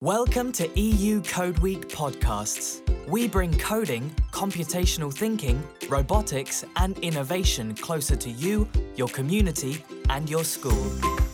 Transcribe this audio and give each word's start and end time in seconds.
Welcome 0.00 0.52
to 0.52 0.68
EU 0.78 1.20
Code 1.22 1.58
Week 1.58 1.88
podcasts. 1.88 2.82
We 3.08 3.26
bring 3.26 3.58
coding, 3.58 4.14
computational 4.30 5.12
thinking, 5.12 5.60
robotics, 5.88 6.64
and 6.76 6.96
innovation 6.98 7.74
closer 7.74 8.14
to 8.14 8.30
you, 8.30 8.68
your 8.94 9.08
community, 9.08 9.84
and 10.08 10.30
your 10.30 10.44
school. 10.44 11.27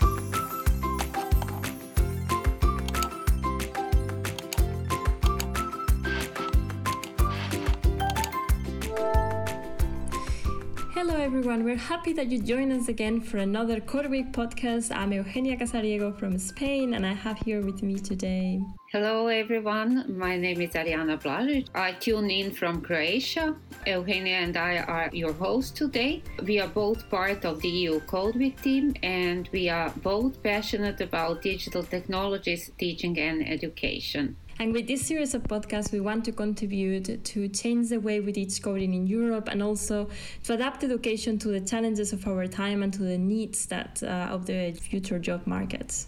Everyone. 11.54 11.72
We're 11.72 11.86
happy 11.86 12.12
that 12.14 12.32
you 12.32 12.42
join 12.42 12.72
us 12.72 12.88
again 12.88 13.20
for 13.20 13.36
another 13.36 13.78
Code 13.78 14.06
Week 14.06 14.32
podcast. 14.32 14.90
I'm 14.90 15.12
Eugenia 15.12 15.56
Casariego 15.56 16.18
from 16.18 16.36
Spain, 16.36 16.94
and 16.94 17.06
I 17.06 17.12
have 17.12 17.38
here 17.38 17.62
with 17.62 17.80
me 17.80 17.96
today. 17.96 18.60
Hello, 18.90 19.28
everyone. 19.28 20.18
My 20.18 20.36
name 20.36 20.60
is 20.62 20.70
Arjana 20.74 21.16
Blažić. 21.16 21.68
I 21.72 21.92
tune 21.92 22.28
in 22.28 22.50
from 22.50 22.80
Croatia. 22.80 23.54
Eugenia 23.86 24.38
and 24.38 24.56
I 24.56 24.78
are 24.78 25.10
your 25.12 25.32
hosts 25.32 25.70
today. 25.70 26.24
We 26.42 26.58
are 26.58 26.66
both 26.66 27.08
part 27.08 27.44
of 27.44 27.60
the 27.60 27.68
EU 27.68 28.00
Code 28.00 28.34
Week 28.34 28.60
team, 28.60 28.94
and 29.04 29.48
we 29.52 29.68
are 29.68 29.90
both 30.02 30.42
passionate 30.42 31.00
about 31.00 31.42
digital 31.42 31.84
technologies, 31.84 32.72
teaching, 32.78 33.16
and 33.18 33.48
education. 33.48 34.36
And 34.58 34.72
with 34.72 34.86
this 34.86 35.04
series 35.04 35.34
of 35.34 35.42
podcasts, 35.42 35.90
we 35.90 36.00
want 36.00 36.24
to 36.26 36.32
contribute 36.32 37.24
to 37.24 37.48
change 37.48 37.88
the 37.88 37.98
way 37.98 38.20
we 38.20 38.32
teach 38.32 38.62
coding 38.62 38.94
in 38.94 39.06
Europe 39.06 39.48
and 39.50 39.62
also 39.62 40.08
to 40.44 40.54
adapt 40.54 40.84
education 40.84 41.38
to 41.40 41.48
the 41.48 41.60
challenges 41.60 42.12
of 42.12 42.26
our 42.28 42.46
time 42.46 42.82
and 42.82 42.92
to 42.92 43.02
the 43.02 43.18
needs 43.18 43.66
that 43.66 44.02
uh, 44.02 44.28
of 44.30 44.46
the 44.46 44.72
future 44.72 45.18
job 45.18 45.46
markets. 45.46 46.06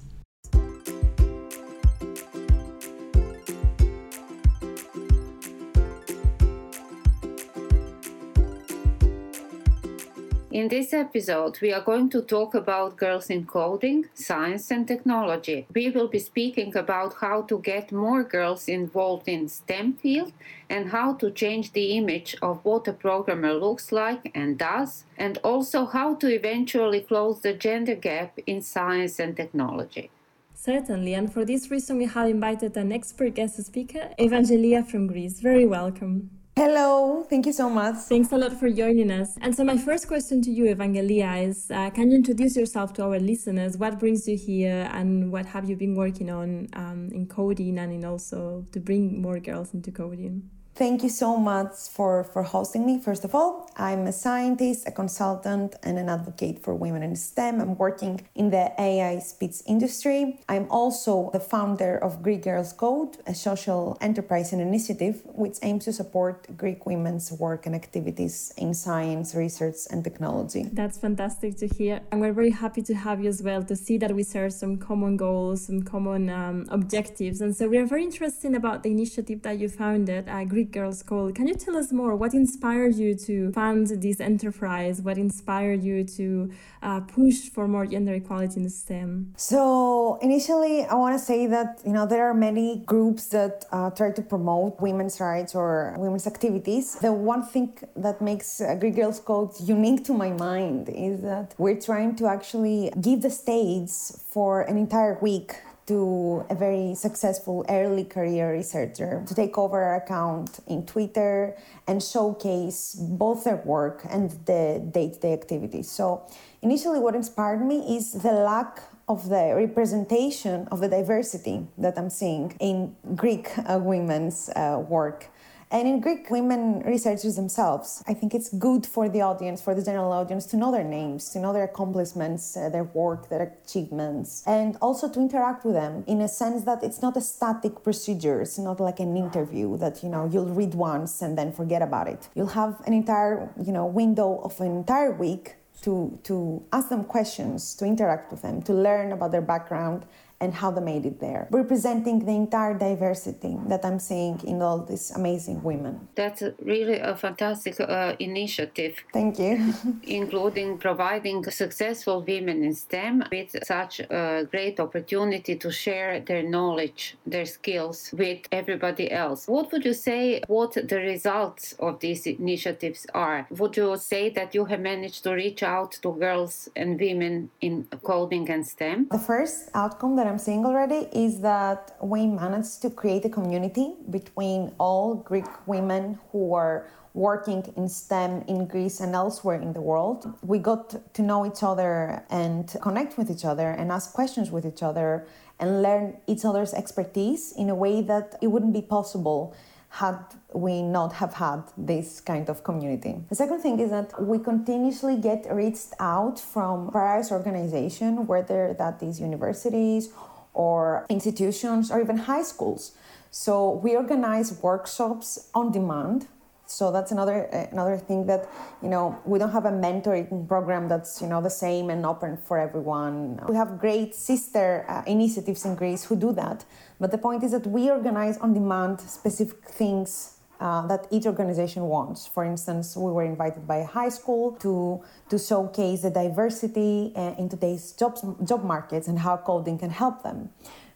In 10.57 10.69
this 10.69 10.95
episode, 10.95 11.61
we 11.61 11.71
are 11.75 11.83
going 11.83 12.09
to 12.09 12.23
talk 12.23 12.55
about 12.55 12.97
girls 12.97 13.29
in 13.29 13.45
coding, 13.45 14.07
science, 14.15 14.71
and 14.71 14.89
technology. 14.89 15.67
We 15.75 15.91
will 15.91 16.09
be 16.09 16.19
speaking 16.19 16.75
about 16.75 17.13
how 17.21 17.43
to 17.43 17.59
get 17.59 17.93
more 17.93 18.25
girls 18.25 18.67
involved 18.67 19.29
in 19.29 19.51
STEM 19.51 19.93
field 20.03 20.33
and 20.71 20.89
how 20.89 21.13
to 21.17 21.31
change 21.31 21.73
the 21.73 21.99
image 21.99 22.37
of 22.41 22.65
what 22.65 22.89
a 22.89 22.95
programmer 22.95 23.53
looks 23.53 23.93
like 23.93 24.31
and 24.35 24.57
does, 24.57 25.05
and 25.19 25.37
also 25.45 25.85
how 25.85 26.15
to 26.15 26.35
eventually 26.35 27.03
close 27.03 27.43
the 27.43 27.53
gender 27.53 27.95
gap 27.95 28.39
in 28.47 28.63
science 28.63 29.21
and 29.21 29.37
technology. 29.37 30.09
Certainly, 30.55 31.13
and 31.13 31.31
for 31.31 31.45
this 31.45 31.71
reason, 31.71 31.99
we 31.99 32.07
have 32.07 32.31
invited 32.31 32.79
an 32.79 32.93
expert 32.93 33.35
guest 33.35 33.63
speaker, 33.63 34.09
Evangelia 34.19 34.89
from 34.91 35.07
Greece. 35.07 35.39
Very 35.39 35.67
welcome. 35.67 36.31
Hello, 36.59 37.23
thank 37.29 37.45
you 37.45 37.53
so 37.53 37.69
much. 37.69 37.97
Thanks 38.09 38.33
a 38.33 38.39
lot 38.39 38.51
for 38.59 38.71
joining 38.71 39.11
us. 39.11 39.37
And 39.43 39.55
so, 39.55 39.63
my 39.63 39.77
first 39.77 40.09
question 40.09 40.41
to 40.41 40.51
you, 40.51 40.75
Evangelia, 40.75 41.47
is 41.47 41.71
uh, 41.71 41.91
can 41.91 42.11
you 42.11 42.17
introduce 42.17 42.57
yourself 42.57 42.95
to 42.95 43.03
our 43.05 43.21
listeners? 43.21 43.77
What 43.77 43.99
brings 43.99 44.27
you 44.27 44.39
here, 44.39 44.89
and 44.91 45.31
what 45.31 45.45
have 45.45 45.69
you 45.69 45.77
been 45.77 45.95
working 45.95 46.31
on 46.31 46.69
um, 46.73 47.11
in 47.13 47.27
coding 47.27 47.79
and 47.79 47.93
in 47.93 48.07
also 48.07 48.65
to 48.73 48.81
bring 48.81 49.21
more 49.21 49.39
girls 49.39 49.75
into 49.75 49.93
coding? 49.93 50.49
Thank 50.77 51.03
you 51.03 51.09
so 51.09 51.39
much 51.39 51.73
for, 51.91 52.23
for 52.23 52.43
hosting 52.43 52.85
me. 52.85 53.01
First 53.01 53.25
of 53.25 53.35
all, 53.35 53.71
I'm 53.79 54.07
a 54.07 54.13
scientist, 54.13 54.87
a 54.87 54.91
consultant, 54.91 55.75
and 55.83 55.99
an 55.99 56.11
advocate 56.11 56.63
for 56.63 56.75
women 56.75 57.03
in 57.03 57.17
STEM. 57.17 57.63
I'm 57.63 57.79
working 57.79 58.21
in 58.35 58.51
the 58.51 58.71
AI 58.79 59.21
speech 59.21 59.63
industry. 59.65 60.39
I'm 60.51 60.67
also 60.71 61.31
the 61.33 61.41
founder 61.41 61.97
of 61.97 62.23
Greek 62.23 62.43
Girls 62.43 62.75
Code, 62.75 63.17
a 63.27 63.35
social 63.35 63.97
enterprise 64.03 64.53
and 64.53 64.61
initiative 64.61 65.23
which 65.25 65.57
aims 65.63 65.87
to 65.87 65.95
support 65.95 66.55
Greek 66.59 66.85
women's 66.85 67.33
work 67.33 67.65
and 67.65 67.75
activities 67.75 68.53
in 68.59 68.75
science, 68.75 69.35
research, 69.35 69.77
and 69.91 70.05
technology. 70.05 70.67
That's 70.71 70.99
fantastic 70.99 71.57
to 71.57 71.69
hear. 71.69 72.03
And 72.13 72.21
we're 72.21 72.35
very 72.35 72.51
happy 72.51 72.83
to 72.83 72.95
have 72.95 73.23
you 73.23 73.31
as 73.31 73.43
well 73.43 73.63
to 73.63 73.77
see 73.77 73.97
that 73.97 74.15
we 74.15 74.25
share 74.25 74.51
some 74.51 74.77
common 74.77 75.17
goals, 75.17 75.65
some 75.69 75.85
common 75.85 76.29
um, 76.29 76.67
objectives. 76.69 77.41
And 77.41 77.57
so 77.57 77.67
we 77.67 77.79
are 77.79 77.87
very 77.87 78.05
interested 78.05 78.55
about 78.55 78.83
the 78.83 78.91
initiative 78.91 79.41
that 79.41 79.59
you 79.59 79.71
founded, 79.71 80.29
uh, 80.29 80.45
Greek 80.45 80.66
Girls 80.73 81.03
Code. 81.03 81.35
Can 81.35 81.47
you 81.47 81.55
tell 81.55 81.77
us 81.77 81.93
more? 81.93 82.15
What 82.17 82.35
inspired 82.35 82.95
you 82.95 83.15
to 83.27 83.53
fund 83.53 83.87
this 83.87 84.21
enterprise? 84.21 85.01
What 85.01 85.19
inspired 85.19 85.83
you 85.83 86.05
to 86.05 86.51
uh, 86.83 87.01
push 87.01 87.49
for 87.51 87.67
more 87.69 87.87
gender 87.87 88.15
equality 88.15 88.61
in 88.61 88.69
STEM? 88.69 89.35
So 89.37 90.19
initially, 90.23 90.85
I 90.85 90.95
want 90.95 91.19
to 91.19 91.25
say 91.25 91.47
that 91.47 91.81
you 91.85 91.93
know 91.93 92.07
there 92.07 92.27
are 92.29 92.35
many 92.35 92.83
groups 92.87 93.29
that 93.29 93.65
uh, 93.73 93.91
try 93.91 94.11
to 94.13 94.23
promote 94.23 94.81
women's 94.81 95.21
rights 95.21 95.55
or 95.55 95.95
women's 95.99 96.27
activities. 96.27 96.97
The 96.97 97.13
one 97.13 97.43
thing 97.43 97.77
that 97.97 98.21
makes 98.21 98.61
uh, 98.61 98.75
Greek 98.75 98.97
Girls 98.97 99.21
Code 99.21 99.53
unique 99.61 100.05
to 100.05 100.13
my 100.13 100.31
mind 100.31 100.89
is 100.89 101.23
that 101.23 101.55
we're 101.59 101.81
trying 101.81 102.17
to 102.17 102.27
actually 102.27 102.93
give 103.01 103.23
the 103.23 103.31
stage 103.31 103.91
for 104.33 104.63
an 104.63 104.77
entire 104.79 105.19
week 105.21 105.55
to 105.87 106.45
a 106.51 106.55
very 106.55 106.95
successful 106.95 107.65
early 107.69 108.05
career 108.05 108.53
researcher 108.53 109.23
to 109.27 109.35
take 109.35 109.57
over 109.57 109.83
our 109.83 109.97
account 109.97 110.59
in 110.67 110.85
Twitter 110.85 111.57
and 111.87 112.03
showcase 112.03 112.95
both 112.95 113.45
their 113.45 113.57
work 113.65 114.05
and 114.11 114.31
the 114.47 114.83
day 114.91 115.11
to 115.11 115.19
day 115.19 115.33
activities. 115.33 115.91
So, 115.91 116.27
initially, 116.63 116.99
what 116.99 117.15
inspired 117.15 117.65
me 117.65 117.97
is 117.97 118.13
the 118.13 118.33
lack 118.33 118.83
of 119.09 119.29
the 119.29 119.55
representation 119.55 120.67
of 120.73 120.81
the 120.81 120.89
diversity 120.89 121.67
that 121.79 121.97
I'm 121.97 122.11
seeing 122.11 122.57
in 122.59 122.97
Greek 123.15 123.51
uh, 123.59 123.79
women's 123.81 124.49
uh, 124.51 124.83
work. 124.89 125.29
And 125.71 125.89
in 125.89 126.01
Greek 126.01 126.31
women 126.31 126.81
researchers 126.81 127.35
themselves, 127.35 128.03
I 128.07 128.15
think 128.15 128.35
it's 128.35 128.51
good 128.51 128.87
for 128.87 129.09
the 129.09 129.23
audience, 129.23 129.61
for 129.61 129.75
the 129.75 129.83
general 129.83 130.13
audience, 130.13 130.47
to 130.47 130.57
know 130.57 130.71
their 130.71 130.85
names, 130.85 131.31
to 131.31 131.41
know 131.41 131.53
their 131.53 131.65
accomplishments, 131.65 132.57
uh, 132.57 132.69
their 132.69 132.85
work, 132.85 133.29
their 133.29 133.57
achievements, 133.65 134.45
and 134.47 134.77
also 134.81 135.09
to 135.09 135.19
interact 135.19 135.65
with 135.65 135.75
them 135.75 136.05
in 136.07 136.21
a 136.21 136.29
sense 136.29 136.63
that 136.65 136.85
it's 136.85 137.03
not 137.03 137.17
a 137.17 137.21
static 137.21 137.83
procedure. 137.83 138.41
It's 138.41 138.59
not 138.59 138.79
like 138.79 139.01
an 139.01 139.17
interview 139.17 139.77
that 139.79 140.05
you 140.05 140.09
know 140.09 140.29
you'll 140.33 140.55
read 140.55 140.75
once 140.75 141.21
and 141.21 141.37
then 141.37 141.53
forget 141.53 141.83
about 141.83 142.07
it. 142.07 142.29
You'll 142.35 142.55
have 142.63 142.81
an 142.87 142.93
entire 142.93 143.51
you 143.61 143.73
know 143.73 143.87
window 143.87 144.41
of 144.45 144.61
an 144.61 144.69
entire 144.69 145.13
week 145.13 145.57
to 145.83 146.19
to 146.25 146.63
ask 146.73 146.91
them 146.91 147.05
questions, 147.05 147.75
to 147.75 147.85
interact 147.85 148.31
with 148.31 148.43
them, 148.43 148.63
to 148.63 148.73
learn 148.73 149.13
about 149.13 149.33
their 149.33 149.43
background 149.43 150.07
and 150.41 150.55
how 150.55 150.71
they 150.71 150.81
made 150.81 151.07
it 151.07 151.21
there, 151.21 151.49
representing 151.51 152.25
the 152.25 152.33
entire 152.33 152.75
diversity 152.75 153.57
that 153.69 153.85
I'm 153.85 153.99
seeing 153.99 154.41
in 154.45 154.63
all 154.63 154.79
these 154.85 155.11
amazing 155.13 155.63
women. 155.63 156.09
That's 156.15 156.43
really 156.63 156.99
a 156.99 157.17
fantastic 157.17 157.81
uh, 157.81 158.15
initiative. 158.19 158.97
Thank 159.13 159.39
you. 159.39 159.75
including 160.03 160.79
providing 160.79 161.45
successful 161.51 162.23
women 162.23 162.63
in 162.65 162.75
STEM 162.75 163.25
with 163.31 163.57
such 163.65 164.01
a 164.01 164.47
great 164.51 164.79
opportunity 164.81 165.57
to 165.57 165.71
share 165.71 166.21
their 166.21 166.43
knowledge, 166.43 167.17
their 167.27 167.47
skills 167.47 168.11
with 168.13 168.41
everybody 168.53 169.11
else. 169.11 169.47
What 169.47 169.73
would 169.73 169.85
you 169.85 169.95
say 169.95 170.43
what 170.49 170.73
the 170.75 170.97
results 170.97 171.75
of 171.79 172.01
these 172.01 172.27
initiatives 172.27 173.07
are? 173.15 173.47
Would 173.51 173.77
you 173.77 173.97
say 173.97 174.31
that 174.31 174.55
you 174.55 174.65
have 174.67 174.81
managed 174.81 175.23
to 175.25 175.33
reach 175.33 175.63
out 175.63 175.93
to 176.03 176.13
girls 176.13 176.69
and 176.77 177.01
women 177.01 177.51
in 177.61 177.87
coding 178.03 178.49
and 178.51 178.67
STEM? 178.67 179.09
The 179.11 179.19
first 179.19 179.71
outcome 179.75 180.17
that 180.17 180.26
I'm 180.27 180.39
seeing 180.39 180.65
already 180.65 181.09
is 181.13 181.41
that 181.41 181.97
we 182.01 182.27
managed 182.27 182.83
to 182.83 182.91
create 182.91 183.25
a 183.25 183.29
community 183.29 183.95
between 184.11 184.73
all 184.79 185.15
Greek 185.15 185.47
women 185.67 186.19
who 186.33 186.55
are 186.55 186.89
working 187.15 187.73
in 187.77 187.89
STEM 187.89 188.45
in 188.47 188.67
Greece 188.67 189.01
and 189.01 189.15
elsewhere 189.15 189.61
in 189.61 189.73
the 189.73 189.81
world. 189.81 190.33
We 190.43 190.59
got 190.59 191.15
to 191.15 191.23
know 191.23 191.47
each 191.47 191.63
other 191.63 192.25
and 192.29 192.69
connect 192.83 193.17
with 193.17 193.31
each 193.31 193.45
other 193.45 193.71
and 193.71 193.91
ask 193.91 194.13
questions 194.13 194.51
with 194.51 194.67
each 194.67 194.83
other 194.83 195.27
and 195.59 195.83
learn 195.83 196.19
each 196.27 196.45
other's 196.45 196.75
expertise 196.75 197.53
in 197.57 197.71
a 197.71 197.75
way 197.75 198.03
that 198.03 198.37
it 198.43 198.49
wouldn't 198.49 198.75
be 198.75 198.83
possible 198.83 199.57
had 199.89 200.19
we 200.53 200.83
not 200.83 201.13
have 201.15 201.35
had 201.35 201.63
this 201.77 202.21
kind 202.21 202.49
of 202.49 202.63
community. 202.65 203.15
The 203.29 203.35
second 203.35 203.61
thing 203.61 203.79
is 203.81 203.91
that 203.91 204.21
we 204.23 204.39
continuously 204.39 205.17
get 205.17 205.47
reached 205.51 205.93
out 206.01 206.39
from 206.39 206.91
various 206.93 207.33
organizations, 207.33 208.27
whether 208.27 208.75
that 208.79 209.03
is 209.03 209.21
universities 209.21 210.11
or 210.53 211.07
institutions 211.09 211.91
or 211.91 212.01
even 212.01 212.17
high 212.17 212.43
schools. 212.43 212.93
So 213.31 213.71
we 213.71 213.97
organize 213.97 214.61
workshops 214.63 215.51
on 215.55 215.73
demand 215.73 216.27
so 216.67 216.91
that's 216.91 217.13
another 217.13 217.45
another 217.73 217.97
thing 217.97 218.27
that 218.27 218.49
you 218.83 218.89
know 218.89 219.19
we 219.25 219.39
don't 219.39 219.53
have 219.53 219.65
a 219.67 219.71
mentoring 219.71 220.49
program 220.49 220.89
that's 220.89 221.23
you 221.23 221.29
know 221.29 221.41
the 221.41 221.51
same 221.51 221.91
and 221.91 222.05
open 222.05 222.37
for 222.37 222.59
everyone 222.59 223.41
we 223.49 223.55
have 223.55 223.79
great 223.79 224.15
sister 224.15 224.85
uh, 224.89 225.03
initiatives 225.07 225.65
in 225.65 225.75
greece 225.75 226.05
who 226.05 226.17
do 226.17 226.33
that 226.33 226.65
but 226.99 227.11
the 227.11 227.19
point 227.19 227.43
is 227.45 227.53
that 227.53 227.67
we 227.67 227.91
organize 227.91 228.37
on 228.39 228.53
demand 228.53 229.01
specific 229.01 229.65
things 229.65 230.37
uh, 230.61 230.87
that 230.87 231.07
each 231.11 231.27
organization 231.27 231.83
wants. 231.85 232.27
For 232.27 232.43
instance, 232.43 232.97
we 232.97 233.13
were 233.13 233.25
invited 233.25 233.67
by 233.67 233.77
a 233.77 233.85
high 233.85 234.09
school 234.09 234.53
to 234.63 235.03
to 235.29 235.39
showcase 235.39 236.01
the 236.01 236.11
diversity 236.11 237.13
uh, 237.15 237.35
in 237.37 237.49
today's 237.49 237.93
jobs, 237.93 238.25
job 238.45 238.65
markets 238.65 239.07
and 239.07 239.19
how 239.19 239.37
coding 239.37 239.79
can 239.79 239.91
help 239.91 240.23
them. 240.23 240.49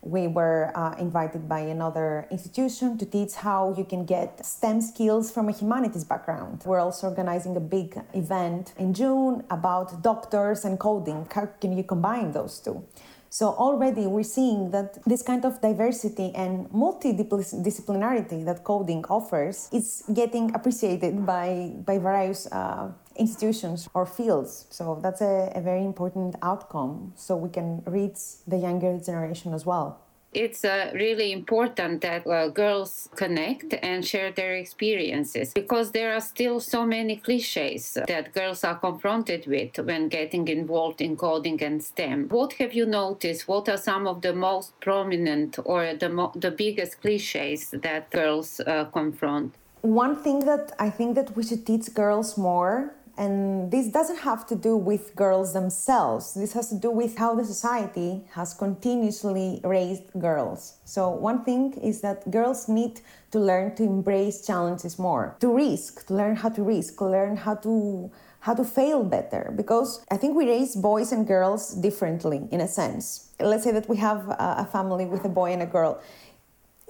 We 0.03 0.27
were 0.29 0.73
uh, 0.75 0.95
invited 0.99 1.49
by 1.49 1.61
another 1.61 2.27
institution 2.31 2.97
to 2.99 3.05
teach 3.05 3.35
how 3.35 3.75
you 3.77 3.85
can 3.85 4.05
get 4.05 4.45
STEM 4.45 4.81
skills 4.81 5.31
from 5.31 5.49
a 5.49 5.53
humanities 5.53 6.05
background. 6.05 6.63
We're 6.65 6.81
also 6.81 7.09
organizing 7.09 7.57
a 7.57 7.61
big 7.61 8.01
event 8.15 8.73
in 8.79 8.95
June 8.95 9.45
about 9.51 10.03
doctors 10.03 10.65
and 10.65 10.79
coding. 10.79 11.29
How 11.31 11.47
can 11.61 11.77
you 11.77 11.85
combine 11.85 12.33
those 12.33 12.61
two? 12.61 12.83
So 13.33 13.51
already 13.51 14.09
we're 14.09 14.25
seeing 14.25 14.73
that 14.73 14.99
this 15.07 15.23
kind 15.23 15.45
of 15.45 15.61
diversity 15.61 16.33
and 16.35 16.69
multidisciplinarity 16.71 18.45
that 18.45 18.65
coding 18.65 19.05
offers 19.05 19.69
is 19.73 20.03
getting 20.13 20.53
appreciated 20.53 21.25
by, 21.25 21.73
by 21.87 21.99
various 21.99 22.51
uh, 22.51 22.91
institutions 23.21 23.89
or 23.95 24.07
fields. 24.07 24.67
So 24.71 24.99
that's 25.03 25.21
a, 25.21 25.53
a 25.55 25.61
very 25.61 25.85
important 25.85 26.35
outcome 26.43 27.13
so 27.15 27.37
we 27.37 27.51
can 27.51 27.83
reach 27.87 28.19
the 28.47 28.57
younger 28.57 28.99
generation 28.99 29.55
as 29.55 29.67
well. 29.67 30.01
It's 30.33 30.65
uh, 30.65 30.93
really 30.95 31.33
important 31.33 32.03
that 32.03 32.25
uh, 32.25 32.49
girls 32.49 33.09
connect 33.17 33.75
and 33.83 34.07
share 34.07 34.31
their 34.31 34.55
experiences 34.55 35.53
because 35.53 35.91
there 35.91 36.15
are 36.15 36.21
still 36.21 36.61
so 36.61 36.87
many 36.87 37.17
cliches 37.17 37.99
that 38.07 38.33
girls 38.33 38.63
are 38.63 38.77
confronted 38.77 39.49
with 39.49 39.77
when 39.79 40.09
getting 40.09 40.47
involved 40.47 41.01
in 41.01 41.17
coding 41.17 41.61
and 41.65 41.83
STEM. 41.83 42.29
What 42.29 42.53
have 42.55 42.75
you 42.75 42.87
noticed? 42.87 43.49
What 43.49 43.69
are 43.69 43.77
some 43.77 44.07
of 44.07 44.23
the 44.23 44.33
most 44.33 44.79
prominent 44.81 45.59
or 45.65 45.95
the, 45.95 46.09
mo- 46.09 46.33
the 46.37 46.53
biggest 46.53 47.01
cliches 47.01 47.71
that 47.83 48.11
girls 48.11 48.61
uh, 48.61 48.85
confront? 48.85 49.57
One 49.83 50.15
thing 50.15 50.41
that 50.41 50.73
I 50.79 50.91
think 50.91 51.17
that 51.17 51.35
we 51.35 51.43
should 51.43 51.67
teach 51.67 51.93
girls 51.93 52.39
more 52.39 52.95
and 53.17 53.71
this 53.71 53.89
doesn't 53.89 54.21
have 54.21 54.47
to 54.49 54.57
do 54.57 54.77
with 54.77 55.15
girls 55.15 55.53
themselves. 55.53 56.35
This 56.35 56.53
has 56.53 56.69
to 56.71 56.77
do 56.77 56.91
with 56.91 57.17
how 57.17 57.35
the 57.35 57.45
society 57.45 58.23
has 58.33 58.55
continuously 58.55 59.61
raised 59.65 60.05
girls. 60.19 60.79
So, 60.85 61.11
one 61.11 61.45
thing 61.45 61.75
is 61.75 62.01
that 62.01 62.31
girls 62.31 62.69
need 62.69 63.01
to 63.33 63.39
learn 63.39 63.75
to 63.77 63.83
embrace 63.83 64.47
challenges 64.47 64.99
more, 64.99 65.37
to 65.41 65.55
risk, 65.55 66.07
to 66.07 66.15
learn 66.15 66.37
how 66.37 66.49
to 66.51 66.63
risk, 66.63 66.99
to 66.99 67.07
learn 67.07 67.37
how 67.37 67.55
to 67.57 68.11
how 68.41 68.55
to 68.55 68.65
fail 68.65 69.05
better 69.05 69.53
because 69.55 70.03
I 70.11 70.17
think 70.17 70.35
we 70.35 70.47
raise 70.47 70.75
boys 70.75 71.13
and 71.13 71.27
girls 71.27 71.75
differently 71.75 72.49
in 72.51 72.61
a 72.63 72.69
sense. 72.69 73.29
Let's 73.39 73.65
say 73.65 73.73
that 73.73 73.89
we 73.89 73.97
have 73.99 74.25
a 74.29 74.67
family 74.73 75.05
with 75.05 75.25
a 75.25 75.29
boy 75.29 75.53
and 75.53 75.63
a 75.63 75.67
girl 75.67 76.01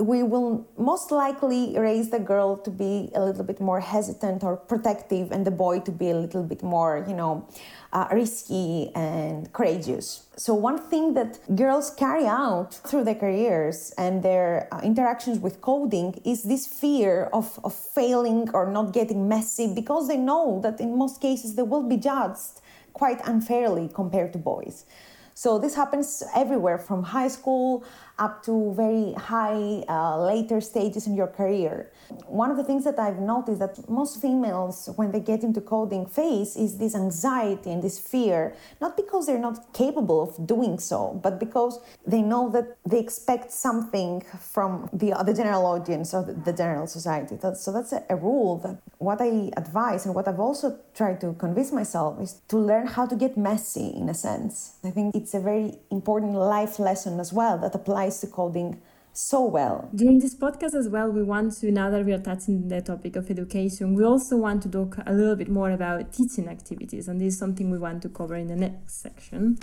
we 0.01 0.23
will 0.23 0.67
most 0.79 1.11
likely 1.11 1.79
raise 1.79 2.11
the 2.11 2.19
girl 2.19 2.57
to 2.57 2.71
be 2.71 3.11
a 3.15 3.25
little 3.25 3.45
bit 3.45 3.61
more 3.61 3.81
hesitant 3.81 4.43
or 4.43 4.57
protective 4.57 5.31
and 5.31 5.47
the 5.47 5.51
boy 5.51 5.81
to 5.81 5.93
be 5.93 6.11
a 6.11 6.15
little 6.15 6.43
bit 6.43 6.63
more 6.63 7.05
you 7.07 7.15
know 7.15 7.47
uh, 7.93 8.07
risky 8.13 8.91
and 8.95 9.53
courageous. 9.53 10.27
So 10.37 10.55
one 10.55 10.79
thing 10.79 11.15
that 11.15 11.39
girls 11.57 11.91
carry 11.91 12.27
out 12.27 12.75
through 12.75 13.05
their 13.05 13.17
careers 13.17 13.93
and 13.99 14.23
their 14.23 14.69
uh, 14.73 14.81
interactions 14.83 15.39
with 15.39 15.61
coding 15.61 16.21
is 16.25 16.45
this 16.45 16.67
fear 16.67 17.25
of, 17.33 17.59
of 17.65 17.75
failing 17.75 18.49
or 18.55 18.71
not 18.71 18.93
getting 18.93 19.29
messy 19.29 19.73
because 19.75 20.09
they 20.09 20.17
know 20.17 20.61
that 20.63 20.81
in 20.81 20.97
most 20.97 21.21
cases 21.21 21.57
they 21.57 21.63
will 21.63 21.83
be 21.83 21.97
judged 21.97 22.61
quite 22.93 23.21
unfairly 23.27 23.89
compared 23.93 24.33
to 24.33 24.39
boys 24.39 24.85
so 25.41 25.59
this 25.59 25.75
happens 25.75 26.23
everywhere 26.37 26.77
from 26.77 27.03
high 27.03 27.29
school 27.29 27.83
up 28.19 28.43
to 28.45 28.75
very 28.77 29.15
high 29.15 29.83
uh, 29.89 30.23
later 30.23 30.61
stages 30.61 31.07
in 31.07 31.17
your 31.17 31.27
career. 31.27 31.91
One 32.27 32.51
of 32.51 32.59
the 32.59 32.65
things 32.65 32.85
that 32.85 32.99
I've 32.99 33.19
noticed 33.19 33.61
that 33.61 33.89
most 33.89 34.21
females, 34.21 34.91
when 34.97 35.11
they 35.11 35.21
get 35.21 35.43
into 35.43 35.63
coding 35.63 36.05
face, 36.05 36.57
is 36.57 36.77
this 36.77 36.95
anxiety 36.95 37.71
and 37.73 37.83
this 37.83 37.99
fear, 37.99 38.55
not 38.81 38.97
because 38.97 39.27
they're 39.27 39.39
not 39.39 39.73
capable 39.73 40.21
of 40.23 40.47
doing 40.47 40.79
so, 40.79 41.19
but 41.23 41.41
because 41.41 41.81
they 42.07 42.21
know 42.21 42.51
that 42.51 42.77
they 42.85 42.99
expect 42.99 43.51
something 43.51 44.23
from 44.39 44.91
the, 44.93 45.15
the 45.25 45.33
general 45.33 45.65
audience 45.65 46.13
or 46.13 46.23
the, 46.23 46.53
general 46.53 46.87
society. 46.87 47.39
so 47.55 47.73
that's 47.73 47.93
a, 47.93 48.05
a 48.11 48.17
rule 48.17 48.59
that 48.59 48.77
what 48.99 49.23
I 49.23 49.51
advise 49.57 50.05
and 50.05 50.15
what 50.15 50.29
I've 50.29 50.41
also 50.41 50.79
tried 50.95 51.21
to 51.23 51.33
convince 51.35 51.73
myself 51.73 52.21
is 52.21 52.43
to 52.49 52.59
learn 52.59 52.87
how 52.87 53.07
to 53.07 53.17
get 53.17 53.39
messy 53.39 53.89
in 53.97 54.11
a 54.11 54.15
sense. 54.15 54.75
I 54.85 54.91
think 54.91 55.15
it's 55.15 55.30
a 55.35 55.41
very 55.41 55.75
important 55.91 56.35
life 56.35 56.79
lesson 56.79 57.21
as 57.21 57.33
well 57.33 57.59
that 57.59 57.75
applies 57.75 58.01
applies 58.01 58.21
to 58.21 58.27
coding 58.27 58.81
so 59.13 59.45
well. 59.45 59.89
During 59.95 60.21
this 60.21 60.35
podcast 60.35 60.75
as 60.75 60.89
well, 60.89 61.11
we 61.11 61.23
want 61.23 61.57
to, 61.59 61.71
now 61.71 61.91
that 61.91 62.05
we 62.05 62.13
are 62.13 62.19
touching 62.19 62.69
the 62.69 62.81
topic 62.81 63.17
of 63.17 63.31
education, 63.31 63.95
we 63.95 64.05
also 64.05 64.37
want 64.37 64.63
to 64.63 64.71
talk 64.71 64.99
a 65.07 65.13
little 65.13 65.37
bit 65.37 65.49
more 65.49 65.71
about 65.73 66.13
teaching 66.13 66.49
activities, 66.49 67.09
and 67.09 67.21
this 67.21 67.35
is 67.35 67.39
something 67.39 67.71
we 67.71 67.79
want 67.79 68.03
to 68.03 68.09
cover 68.09 68.37
in 68.37 68.47
the 68.47 68.57
next 68.57 69.03
section. 69.03 69.59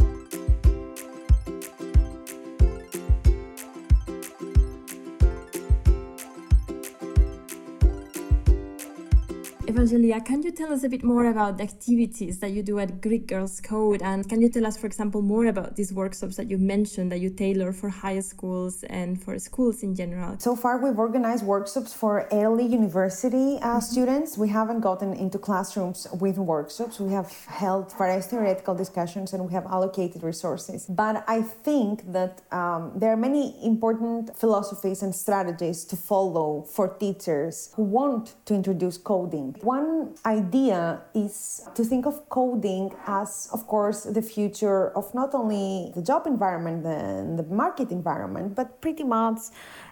Evangelia, 9.77 10.25
can 10.25 10.41
you 10.41 10.51
tell 10.51 10.73
us 10.73 10.83
a 10.83 10.89
bit 10.89 11.03
more 11.03 11.27
about 11.27 11.59
the 11.59 11.63
activities 11.63 12.39
that 12.39 12.49
you 12.49 12.63
do 12.63 12.79
at 12.79 12.99
Greek 12.99 13.27
Girls 13.27 13.61
Code? 13.61 14.01
And 14.01 14.27
can 14.27 14.41
you 14.41 14.49
tell 14.49 14.65
us, 14.65 14.75
for 14.75 14.87
example, 14.87 15.21
more 15.21 15.45
about 15.45 15.75
these 15.75 15.93
workshops 15.93 16.35
that 16.37 16.49
you 16.49 16.57
mentioned 16.57 17.11
that 17.11 17.19
you 17.19 17.29
tailor 17.29 17.71
for 17.71 17.89
high 17.89 18.19
schools 18.21 18.83
and 18.89 19.21
for 19.21 19.37
schools 19.37 19.83
in 19.83 19.93
general? 19.93 20.39
So 20.39 20.55
far, 20.55 20.79
we've 20.79 20.97
organized 20.97 21.45
workshops 21.45 21.93
for 21.93 22.27
early 22.31 22.65
university 22.65 23.59
uh, 23.61 23.67
mm-hmm. 23.67 23.79
students. 23.81 24.35
We 24.35 24.49
haven't 24.49 24.79
gotten 24.79 25.13
into 25.13 25.37
classrooms 25.37 26.07
with 26.19 26.39
workshops. 26.39 26.99
We 26.99 27.13
have 27.13 27.31
held 27.45 27.95
various 27.99 28.25
theoretical 28.25 28.73
discussions 28.73 29.33
and 29.33 29.45
we 29.45 29.53
have 29.53 29.67
allocated 29.67 30.23
resources. 30.23 30.87
But 30.87 31.23
I 31.27 31.43
think 31.43 32.11
that 32.13 32.41
um, 32.51 32.93
there 32.95 33.11
are 33.13 33.21
many 33.29 33.53
important 33.63 34.35
philosophies 34.35 35.03
and 35.03 35.13
strategies 35.13 35.85
to 35.85 35.95
follow 35.95 36.63
for 36.63 36.87
teachers 36.87 37.71
who 37.75 37.83
want 37.83 38.33
to 38.47 38.55
introduce 38.55 38.97
coding 38.97 39.55
one 39.67 40.15
idea 40.25 41.01
is 41.13 41.67
to 41.75 41.83
think 41.83 42.05
of 42.05 42.29
coding 42.29 42.95
as, 43.05 43.49
of 43.51 43.67
course, 43.67 44.03
the 44.03 44.21
future 44.21 44.95
of 44.95 45.13
not 45.13 45.35
only 45.35 45.91
the 45.93 46.01
job 46.01 46.25
environment 46.25 46.85
and 46.85 47.37
the 47.37 47.43
market 47.43 47.91
environment, 47.91 48.55
but 48.55 48.79
pretty 48.79 49.03
much 49.03 49.39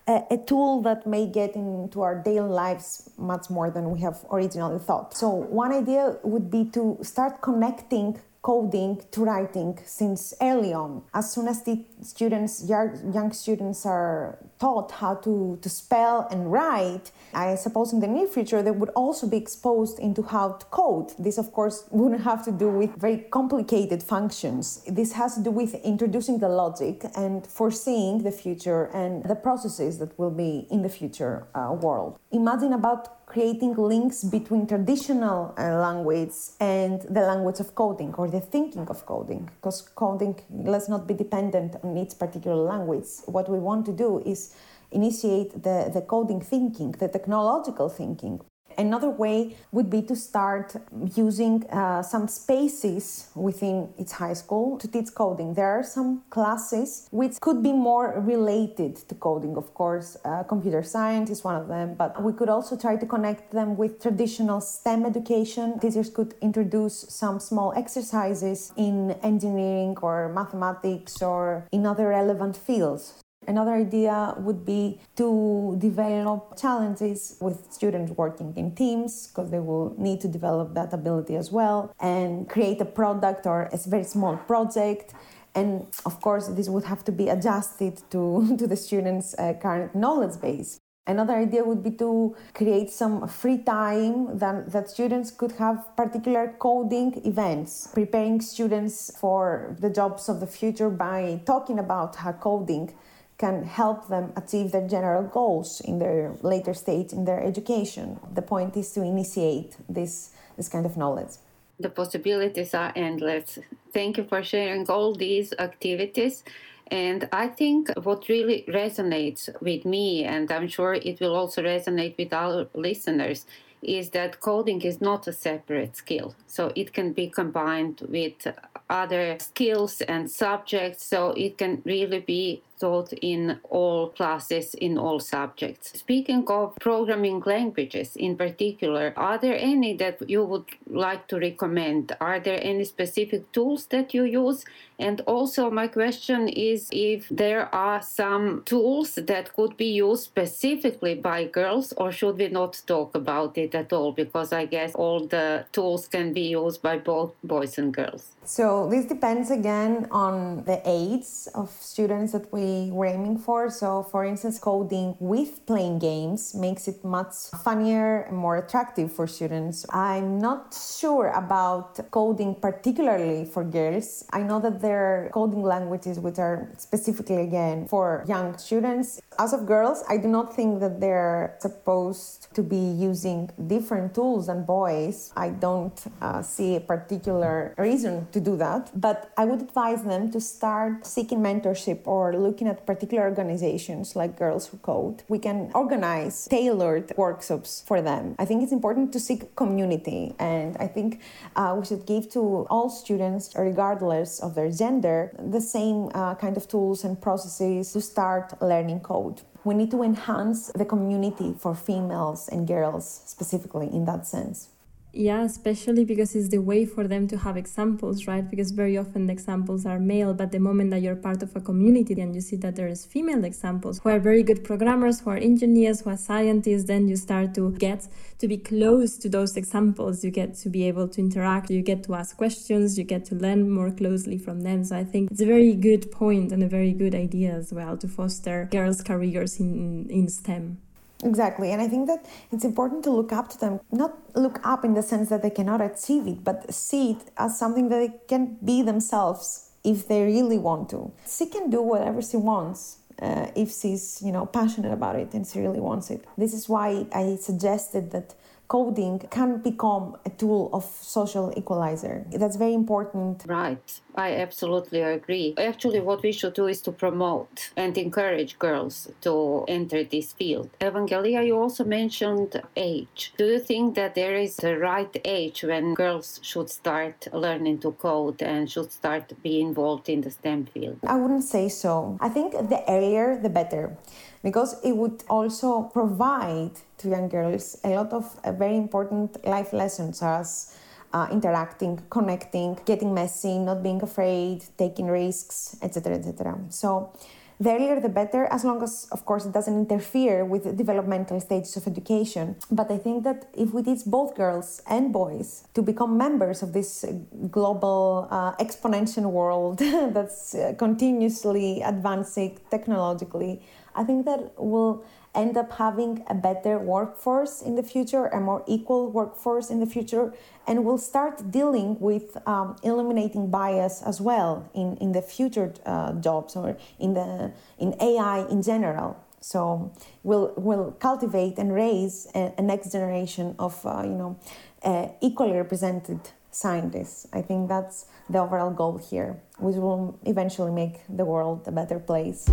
a, 0.07 0.23
a, 0.31 0.37
tool 0.37 0.81
that 0.83 1.05
may 1.05 1.25
get 1.27 1.55
into 1.55 2.01
our 2.01 2.15
daily 2.15 2.53
lives 2.63 3.09
much 3.17 3.49
more 3.49 3.69
than 3.69 3.91
we 3.91 3.99
have 3.99 4.17
originally 4.31 4.79
thought. 4.79 5.13
So, 5.13 5.29
one 5.29 5.73
idea 5.73 6.17
would 6.23 6.49
be 6.49 6.63
to 6.77 6.97
start 7.01 7.41
connecting 7.41 8.17
coding 8.45 9.01
to 9.09 9.23
writing 9.23 9.75
since 9.85 10.31
early 10.39 10.71
on. 10.71 11.01
As 11.15 11.33
soon 11.33 11.47
as 11.47 11.63
the 11.63 11.83
students, 12.03 12.63
young 12.69 13.31
students 13.31 13.87
are 13.87 14.37
taught 14.59 14.91
how 14.91 15.15
to, 15.15 15.57
to 15.63 15.67
spell 15.67 16.27
and 16.29 16.51
write, 16.51 17.09
I 17.33 17.55
suppose 17.55 17.91
in 17.91 18.01
the 18.01 18.07
near 18.07 18.27
future 18.27 18.61
they 18.61 18.69
would 18.69 18.91
also 18.95 19.25
be 19.25 19.37
exposed 19.37 19.97
into 19.97 20.21
how 20.21 20.51
to 20.59 20.65
code. 20.67 21.13
This, 21.17 21.39
of 21.39 21.51
course, 21.53 21.87
wouldn't 21.89 22.21
have 22.21 22.45
to 22.45 22.51
do 22.51 22.69
with 22.69 22.91
very 22.97 23.17
complicated 23.31 24.03
functions. 24.03 24.83
This 24.87 25.13
has 25.13 25.33
to 25.37 25.41
do 25.41 25.49
with 25.49 25.73
introducing 25.83 26.37
the 26.37 26.49
logic 26.49 27.03
and 27.15 27.47
foreseeing 27.47 28.21
the 28.21 28.31
future 28.31 28.91
and 28.93 29.23
the 29.23 29.35
processes 29.35 29.97
that 29.97 30.19
will 30.19 30.35
be 30.45 30.67
in 30.69 30.83
the 30.83 30.89
future 30.89 31.47
uh, 31.55 31.73
world. 31.73 32.19
Imagine 32.31 32.73
about 32.73 33.24
creating 33.35 33.75
links 33.75 34.23
between 34.23 34.65
traditional 34.65 35.53
uh, 35.57 35.63
language 35.87 36.37
and 36.61 37.01
the 37.01 37.19
language 37.19 37.59
of 37.59 37.75
coding 37.75 38.13
or 38.15 38.29
the 38.29 38.39
thinking 38.39 38.87
of 38.87 39.05
coding 39.05 39.49
because 39.55 39.81
coding 39.81 40.33
let's 40.73 40.87
not 40.87 41.05
be 41.05 41.13
dependent 41.13 41.75
on 41.83 41.97
its 41.97 42.13
particular 42.13 42.55
language. 42.55 43.09
What 43.25 43.49
we 43.49 43.59
want 43.59 43.85
to 43.87 43.91
do 43.91 44.23
is 44.25 44.55
initiate 44.91 45.51
the, 45.51 45.91
the 45.93 46.01
coding 46.13 46.39
thinking 46.39 46.91
the 46.93 47.09
technological 47.09 47.89
thinking 47.89 48.39
Another 48.77 49.09
way 49.09 49.55
would 49.71 49.89
be 49.89 50.01
to 50.03 50.15
start 50.15 50.75
using 51.15 51.65
uh, 51.69 52.01
some 52.01 52.27
spaces 52.27 53.29
within 53.35 53.89
its 53.97 54.13
high 54.13 54.33
school 54.33 54.77
to 54.77 54.87
teach 54.87 55.13
coding. 55.13 55.53
There 55.53 55.71
are 55.79 55.83
some 55.83 56.23
classes 56.29 57.07
which 57.11 57.39
could 57.41 57.63
be 57.63 57.73
more 57.73 58.19
related 58.19 58.95
to 59.07 59.15
coding, 59.15 59.57
of 59.57 59.73
course. 59.73 60.17
Uh, 60.23 60.43
computer 60.43 60.83
science 60.83 61.29
is 61.29 61.43
one 61.43 61.55
of 61.55 61.67
them, 61.67 61.95
but 61.95 62.21
we 62.21 62.33
could 62.33 62.49
also 62.49 62.77
try 62.77 62.95
to 62.95 63.05
connect 63.05 63.51
them 63.51 63.77
with 63.77 64.01
traditional 64.01 64.61
STEM 64.61 65.05
education. 65.05 65.79
Teachers 65.79 66.09
could 66.09 66.33
introduce 66.41 67.05
some 67.09 67.39
small 67.39 67.73
exercises 67.75 68.71
in 68.77 69.11
engineering 69.23 69.97
or 70.01 70.29
mathematics 70.29 71.21
or 71.21 71.67
in 71.71 71.85
other 71.85 72.09
relevant 72.09 72.57
fields. 72.57 73.24
Another 73.47 73.73
idea 73.73 74.33
would 74.37 74.65
be 74.65 74.99
to 75.15 75.75
develop 75.79 76.57
challenges 76.57 77.37
with 77.39 77.71
students 77.71 78.11
working 78.11 78.53
in 78.55 78.75
teams 78.75 79.27
because 79.27 79.51
they 79.51 79.59
will 79.59 79.93
need 79.97 80.21
to 80.21 80.27
develop 80.27 80.73
that 80.73 80.93
ability 80.93 81.35
as 81.35 81.51
well 81.51 81.93
and 81.99 82.49
create 82.49 82.81
a 82.81 82.85
product 82.85 83.45
or 83.45 83.69
a 83.71 83.77
very 83.87 84.03
small 84.03 84.37
project. 84.37 85.13
And 85.53 85.87
of 86.05 86.19
course 86.21 86.47
this 86.47 86.69
would 86.69 86.85
have 86.85 87.03
to 87.05 87.11
be 87.11 87.29
adjusted 87.29 88.01
to, 88.11 88.55
to 88.59 88.67
the 88.67 88.75
students 88.75 89.35
uh, 89.37 89.53
current 89.61 89.95
knowledge 89.95 90.41
base. 90.41 90.79
Another 91.07 91.35
idea 91.35 91.63
would 91.63 91.83
be 91.83 91.91
to 91.91 92.35
create 92.55 92.89
some 92.89 93.27
free 93.27 93.59
time 93.59 94.39
that, 94.39 94.71
that 94.71 94.89
students 94.89 95.29
could 95.29 95.51
have 95.53 95.95
particular 95.95 96.55
coding 96.57 97.21
events, 97.23 97.89
preparing 97.93 98.41
students 98.41 99.15
for 99.19 99.75
the 99.79 99.89
jobs 99.91 100.29
of 100.29 100.39
the 100.39 100.47
future 100.47 100.89
by 100.89 101.41
talking 101.45 101.77
about 101.77 102.15
how 102.15 102.31
coding 102.31 102.91
can 103.37 103.63
help 103.63 104.07
them 104.07 104.31
achieve 104.35 104.71
their 104.71 104.87
general 104.87 105.23
goals 105.23 105.81
in 105.81 105.99
their 105.99 106.33
later 106.41 106.73
stage 106.73 107.11
in 107.11 107.25
their 107.25 107.41
education. 107.43 108.19
The 108.33 108.41
point 108.41 108.77
is 108.77 108.91
to 108.93 109.01
initiate 109.01 109.75
this, 109.89 110.31
this 110.55 110.69
kind 110.69 110.85
of 110.85 110.95
knowledge. 110.95 111.33
The 111.79 111.89
possibilities 111.89 112.73
are 112.73 112.93
endless. 112.95 113.59
Thank 113.93 114.17
you 114.17 114.23
for 114.23 114.41
sharing 114.41 114.89
all 114.89 115.13
these 115.13 115.53
activities. 115.59 116.43
And 116.87 117.27
I 117.33 117.47
think 117.47 117.89
what 118.03 118.29
really 118.29 118.63
resonates 118.67 119.49
with 119.61 119.85
me, 119.85 120.23
and 120.23 120.49
I'm 120.51 120.67
sure 120.67 120.93
it 120.93 121.19
will 121.19 121.35
also 121.35 121.61
resonate 121.63 122.17
with 122.17 122.31
our 122.31 122.67
listeners, 122.73 123.45
is 123.81 124.11
that 124.11 124.39
coding 124.39 124.81
is 124.81 125.01
not 125.01 125.27
a 125.27 125.33
separate 125.33 125.97
skill. 125.97 126.35
So 126.47 126.71
it 126.75 126.93
can 126.93 127.11
be 127.11 127.27
combined 127.27 128.01
with 128.07 128.47
other 128.89 129.37
skills 129.39 130.01
and 130.01 130.31
subjects. 130.31 131.05
So 131.05 131.31
it 131.31 131.57
can 131.57 131.81
really 131.85 132.19
be 132.19 132.61
taught 132.79 133.13
in 133.21 133.59
all 133.69 134.09
classes, 134.09 134.73
in 134.73 134.97
all 134.97 135.19
subjects. 135.19 135.97
Speaking 135.99 136.43
of 136.47 136.75
programming 136.79 137.41
languages 137.45 138.15
in 138.15 138.35
particular, 138.35 139.13
are 139.15 139.37
there 139.37 139.57
any 139.57 139.95
that 139.97 140.29
you 140.29 140.43
would 140.43 140.65
like 140.87 141.27
to 141.27 141.37
recommend? 141.37 142.15
Are 142.19 142.39
there 142.39 142.59
any 142.61 142.83
specific 142.83 143.51
tools 143.51 143.85
that 143.87 144.13
you 144.13 144.23
use? 144.23 144.65
And 144.97 145.21
also, 145.21 145.69
my 145.69 145.87
question 145.87 146.47
is 146.47 146.89
if 146.91 147.27
there 147.29 147.73
are 147.75 148.01
some 148.01 148.63
tools 148.65 149.15
that 149.15 149.53
could 149.53 149.75
be 149.75 149.91
used 149.91 150.23
specifically 150.23 151.15
by 151.15 151.45
girls, 151.45 151.93
or 151.97 152.11
should 152.11 152.37
we 152.37 152.47
not 152.47 152.81
talk 152.87 153.15
about 153.15 153.57
it 153.57 153.75
at 153.75 153.91
all? 153.91 154.11
Because 154.13 154.53
I 154.53 154.65
guess 154.65 154.95
all 154.95 155.27
the 155.27 155.65
tools 155.71 156.07
can 156.07 156.33
be 156.33 156.47
used 156.47 156.81
by 156.81 156.97
both 156.97 157.33
boys 157.43 157.77
and 157.77 157.93
girls. 157.93 158.34
So, 158.47 158.87
this 158.91 159.05
depends 159.05 159.49
again 159.49 160.07
on 160.11 160.65
the 160.65 160.79
age 160.85 161.25
of 161.55 161.71
students 161.81 162.31
that 162.33 162.53
we 162.53 162.91
we're 162.91 163.07
aiming 163.07 163.39
for. 163.39 163.71
So, 163.71 164.03
for 164.03 164.23
instance, 164.23 164.59
coding 164.59 165.15
with 165.19 165.65
playing 165.65 165.97
games 165.97 166.53
makes 166.53 166.87
it 166.87 167.03
much 167.03 167.33
funnier 167.63 168.21
and 168.29 168.37
more 168.37 168.57
attractive 168.57 169.11
for 169.11 169.25
students. 169.25 169.83
I'm 169.89 170.37
not 170.37 170.77
sure 170.77 171.29
about 171.29 171.99
coding 172.11 172.53
particularly 172.53 173.45
for 173.45 173.63
girls. 173.63 174.23
I 174.31 174.43
know 174.43 174.59
that 174.59 174.79
there 174.79 175.25
are 175.25 175.29
coding 175.33 175.63
languages 175.63 176.19
which 176.19 176.37
are 176.37 176.69
specifically 176.77 177.41
again 177.41 177.87
for 177.87 178.23
young 178.27 178.59
students. 178.59 179.21
As 179.37 179.51
of 179.51 179.65
girls, 179.65 180.03
I 180.07 180.15
do 180.17 180.29
not 180.29 180.55
think 180.55 180.79
that 180.79 181.01
they're 181.01 181.55
supposed 181.59 182.53
to 182.55 182.63
be 182.63 182.77
using 182.77 183.49
different 183.67 184.15
tools 184.15 184.47
than 184.47 184.63
boys. 184.63 185.33
I 185.35 185.49
don't 185.49 185.99
uh, 186.21 186.41
see 186.41 186.77
a 186.77 186.79
particular 186.79 187.73
reason 187.77 188.27
to 188.31 188.39
do 188.39 188.55
that, 188.57 188.91
but 188.95 189.33
I 189.35 189.43
would 189.43 189.61
advise 189.61 190.03
them 190.03 190.31
to 190.31 190.39
start 190.39 191.05
seeking 191.05 191.39
mentorship 191.39 192.01
or 192.05 192.33
looking 192.37 192.67
at 192.67 192.85
particular 192.85 193.23
organizations 193.23 194.15
like 194.15 194.37
Girls 194.39 194.67
Who 194.67 194.77
Code. 194.77 195.23
We 195.27 195.39
can 195.39 195.69
organize 195.73 196.47
tailored 196.47 197.11
workshops 197.17 197.83
for 197.85 198.01
them. 198.01 198.35
I 198.39 198.45
think 198.45 198.63
it's 198.63 198.71
important 198.71 199.11
to 199.13 199.19
seek 199.19 199.53
community, 199.55 200.33
and 200.39 200.77
I 200.77 200.87
think 200.87 201.19
uh, 201.57 201.75
we 201.77 201.85
should 201.85 202.05
give 202.05 202.29
to 202.31 202.67
all 202.69 202.89
students, 202.89 203.53
regardless 203.57 204.39
of 204.39 204.55
their 204.55 204.71
gender, 204.71 205.35
the 205.37 205.61
same 205.61 206.09
uh, 206.13 206.35
kind 206.35 206.55
of 206.55 206.69
tools 206.69 207.03
and 207.03 207.19
processes 207.19 207.91
to 207.91 207.99
start 207.99 208.61
learning 208.61 209.01
code 209.01 209.24
we 209.65 209.73
need 209.73 209.91
to 209.91 210.03
enhance 210.03 210.67
the 210.67 210.85
community 210.85 211.53
for 211.57 211.75
females 211.75 212.47
and 212.47 212.67
girls 212.67 213.21
specifically 213.25 213.87
in 213.87 214.05
that 214.05 214.25
sense 214.25 214.69
yeah 215.15 215.43
especially 215.43 216.03
because 216.03 216.35
it's 216.35 216.49
the 216.49 216.57
way 216.57 216.85
for 216.85 217.07
them 217.07 217.27
to 217.27 217.37
have 217.37 217.55
examples 217.55 218.27
right? 218.27 218.49
Because 218.49 218.71
very 218.71 218.97
often 218.97 219.25
the 219.27 219.33
examples 219.33 219.85
are 219.85 219.99
male 219.99 220.33
but 220.33 220.51
the 220.51 220.59
moment 220.59 220.91
that 220.91 221.01
you're 221.01 221.15
part 221.15 221.41
of 221.41 221.55
a 221.55 221.61
community 221.61 222.19
and 222.19 222.35
you 222.35 222.41
see 222.41 222.57
that 222.57 222.75
there's 222.75 223.05
female 223.05 223.45
examples 223.45 223.99
who 223.99 224.09
are 224.09 224.19
very 224.19 224.43
good 224.43 224.63
programmers 224.63 225.21
who 225.21 225.29
are 225.29 225.37
engineers 225.37 226.01
who 226.01 226.09
are 226.09 226.17
scientists 226.17 226.85
then 226.85 227.07
you 227.07 227.15
start 227.15 227.53
to 227.55 227.71
get 227.71 228.07
to 228.39 228.47
be 228.47 228.57
close 228.57 229.17
to 229.17 229.29
those 229.29 229.55
examples. 229.55 230.23
You 230.23 230.31
get 230.31 230.55
to 230.55 230.69
be 230.69 230.85
able 230.87 231.07
to 231.07 231.21
interact 231.21 231.69
you 231.69 231.81
get 231.81 232.03
to 232.03 232.15
ask 232.15 232.35
questions 232.35 232.97
you 232.97 233.03
get 233.03 233.25
to 233.25 233.35
learn 233.35 233.69
more 233.69 233.91
closely 233.91 234.37
from 234.37 234.61
them. 234.61 234.83
So 234.83 234.97
i 234.97 235.03
think 235.03 235.31
it's 235.31 235.41
a 235.41 235.45
very 235.45 235.73
good 235.73 236.11
point 236.11 236.51
and 236.51 236.61
a 236.61 236.67
very 236.67 236.91
good 236.91 237.15
idea 237.15 237.53
as 237.53 237.71
well 237.71 237.97
to 237.97 238.07
foster 238.07 238.67
girls 238.71 239.01
careers 239.01 239.59
in 239.59 240.07
in 240.09 240.27
stem 240.27 240.84
Exactly. 241.25 241.71
And 241.71 241.81
I 241.81 241.87
think 241.87 242.07
that 242.07 242.25
it's 242.51 242.63
important 242.63 243.03
to 243.05 243.09
look 243.09 243.33
up 243.33 243.49
to 243.49 243.57
them, 243.57 243.79
not 243.91 244.13
look 244.35 244.59
up 244.63 244.85
in 244.85 244.93
the 244.93 245.01
sense 245.01 245.29
that 245.29 245.41
they 245.41 245.49
cannot 245.49 245.81
achieve 245.81 246.27
it, 246.27 246.43
but 246.43 246.71
see 246.71 247.11
it 247.11 247.31
as 247.37 247.57
something 247.57 247.89
that 247.89 247.97
they 247.97 248.13
can 248.27 248.57
be 248.63 248.83
themselves 248.83 249.71
if 249.83 250.07
they 250.07 250.23
really 250.23 250.59
want 250.59 250.89
to. 250.89 251.11
She 251.27 251.47
can 251.47 251.69
do 251.71 251.81
whatever 251.81 252.21
she 252.21 252.37
wants. 252.37 252.99
Uh, 253.21 253.47
if 253.55 253.71
she's 253.71 254.21
you 254.21 254.29
know 254.29 254.45
passionate 254.45 254.91
about 254.91 255.15
it 255.15 255.33
and 255.33 255.47
she 255.47 255.61
really 255.61 255.79
wants 255.79 256.11
it 256.11 256.25
this 256.37 256.53
is 256.53 256.67
why 256.67 257.05
i 257.13 257.37
suggested 257.39 258.11
that 258.11 258.35
coding 258.67 259.19
can 259.29 259.57
become 259.61 260.17
a 260.25 260.29
tool 260.29 260.69
of 260.73 260.83
social 260.83 261.53
equalizer. 261.57 262.25
That's 262.31 262.55
very 262.55 262.73
important. 262.73 263.43
Right. 263.47 264.01
I 264.15 264.35
absolutely 264.35 265.01
agree. 265.01 265.53
Actually, 265.57 265.99
what 265.99 266.23
we 266.23 266.31
should 266.31 266.53
do 266.53 266.67
is 266.67 266.81
to 266.83 266.91
promote 266.91 267.71
and 267.75 267.97
encourage 267.97 268.57
girls 268.57 269.09
to 269.21 269.65
enter 269.67 270.03
this 270.03 270.33
field. 270.33 270.69
Evangelia, 270.79 271.45
you 271.45 271.57
also 271.57 271.83
mentioned 271.83 272.61
age. 272.75 273.33
Do 273.37 273.45
you 273.45 273.59
think 273.59 273.95
that 273.95 274.15
there 274.15 274.35
is 274.35 274.59
a 274.63 274.77
right 274.77 275.15
age 275.25 275.63
when 275.63 275.93
girls 275.93 276.39
should 276.41 276.69
start 276.69 277.27
learning 277.33 277.79
to 277.79 277.91
code 277.91 278.41
and 278.41 278.71
should 278.71 278.91
start 278.91 279.33
be 279.43 279.59
involved 279.59 280.09
in 280.09 280.21
the 280.21 280.31
STEM 280.31 280.67
field? 280.67 280.99
I 281.05 281.17
wouldn't 281.17 281.43
say 281.43 281.67
so. 281.69 282.17
I 282.21 282.29
think 282.29 282.53
the 282.53 282.83
earlier 282.89 283.37
the 283.37 283.49
better 283.49 283.97
because 284.45 284.79
it 284.83 284.95
would 284.95 285.23
also 285.27 285.81
provide 285.91 286.69
to 286.99 287.09
young 287.09 287.27
girls 287.27 287.79
a 287.83 287.89
lot 287.89 288.13
of 288.13 288.25
uh, 288.43 288.51
very 288.51 288.77
important 288.77 289.43
life 289.43 289.73
lessons 289.73 290.21
as 290.21 290.77
uh, 291.13 291.27
interacting, 291.31 291.99
connecting, 292.11 292.77
getting 292.85 293.11
messy, 293.11 293.57
not 293.57 293.81
being 293.81 294.03
afraid, 294.03 294.63
taking 294.77 295.07
risks, 295.07 295.75
etc., 295.81 296.13
etc. 296.17 296.59
So 296.69 297.11
the 297.59 297.71
earlier 297.71 297.99
the 297.99 298.09
better, 298.09 298.45
as 298.51 298.63
long 298.63 298.83
as, 298.83 299.07
of 299.11 299.25
course, 299.25 299.45
it 299.45 299.53
doesn't 299.53 299.75
interfere 299.75 300.45
with 300.45 300.65
the 300.65 300.73
developmental 300.73 301.39
stages 301.39 301.75
of 301.77 301.87
education. 301.87 302.55
But 302.69 302.91
I 302.91 302.97
think 302.97 303.23
that 303.23 303.47
if 303.57 303.73
we 303.73 303.81
teach 303.81 304.05
both 304.05 304.35
girls 304.35 304.83
and 304.87 305.11
boys 305.11 305.63
to 305.73 305.81
become 305.81 306.17
members 306.17 306.61
of 306.61 306.73
this 306.73 307.03
global 307.49 308.27
uh, 308.29 308.55
exponential 308.57 309.31
world 309.31 309.79
that's 310.15 310.53
uh, 310.53 310.75
continuously 310.77 311.81
advancing 311.81 312.59
technologically, 312.69 313.61
I 313.95 314.03
think 314.03 314.25
that 314.25 314.51
we'll 314.57 315.03
end 315.33 315.57
up 315.57 315.71
having 315.73 316.23
a 316.27 316.33
better 316.33 316.77
workforce 316.79 317.61
in 317.61 317.75
the 317.75 317.83
future, 317.83 318.27
a 318.27 318.39
more 318.39 318.63
equal 318.67 319.11
workforce 319.11 319.69
in 319.69 319.79
the 319.79 319.85
future, 319.85 320.33
and 320.67 320.85
we'll 320.85 320.97
start 320.97 321.51
dealing 321.51 321.99
with 321.99 322.37
um, 322.47 322.75
eliminating 322.83 323.49
bias 323.49 324.01
as 324.01 324.21
well 324.21 324.69
in, 324.73 324.97
in 324.97 325.11
the 325.11 325.21
future 325.21 325.73
uh, 325.85 326.13
jobs 326.13 326.55
or 326.55 326.77
in 326.99 327.13
the 327.13 327.51
in 327.77 327.95
AI 328.01 328.45
in 328.49 328.61
general. 328.61 329.17
So 329.41 329.91
we'll 330.23 330.53
we'll 330.57 330.91
cultivate 330.93 331.59
and 331.59 331.73
raise 331.73 332.27
a, 332.33 332.53
a 332.57 332.61
next 332.61 332.91
generation 332.91 333.55
of 333.59 333.85
uh, 333.85 334.01
you 334.03 334.15
know 334.15 334.39
uh, 334.83 335.09
equally 335.21 335.53
represented 335.53 336.19
scientists. 336.51 337.27
I 337.33 337.41
think 337.41 337.67
that's 337.67 338.05
the 338.29 338.39
overall 338.39 338.71
goal 338.71 338.97
here, 338.97 339.39
which 339.59 339.75
will 339.75 340.17
eventually 340.25 340.71
make 340.71 341.01
the 341.09 341.25
world 341.25 341.67
a 341.67 341.71
better 341.71 341.99
place. 341.99 342.49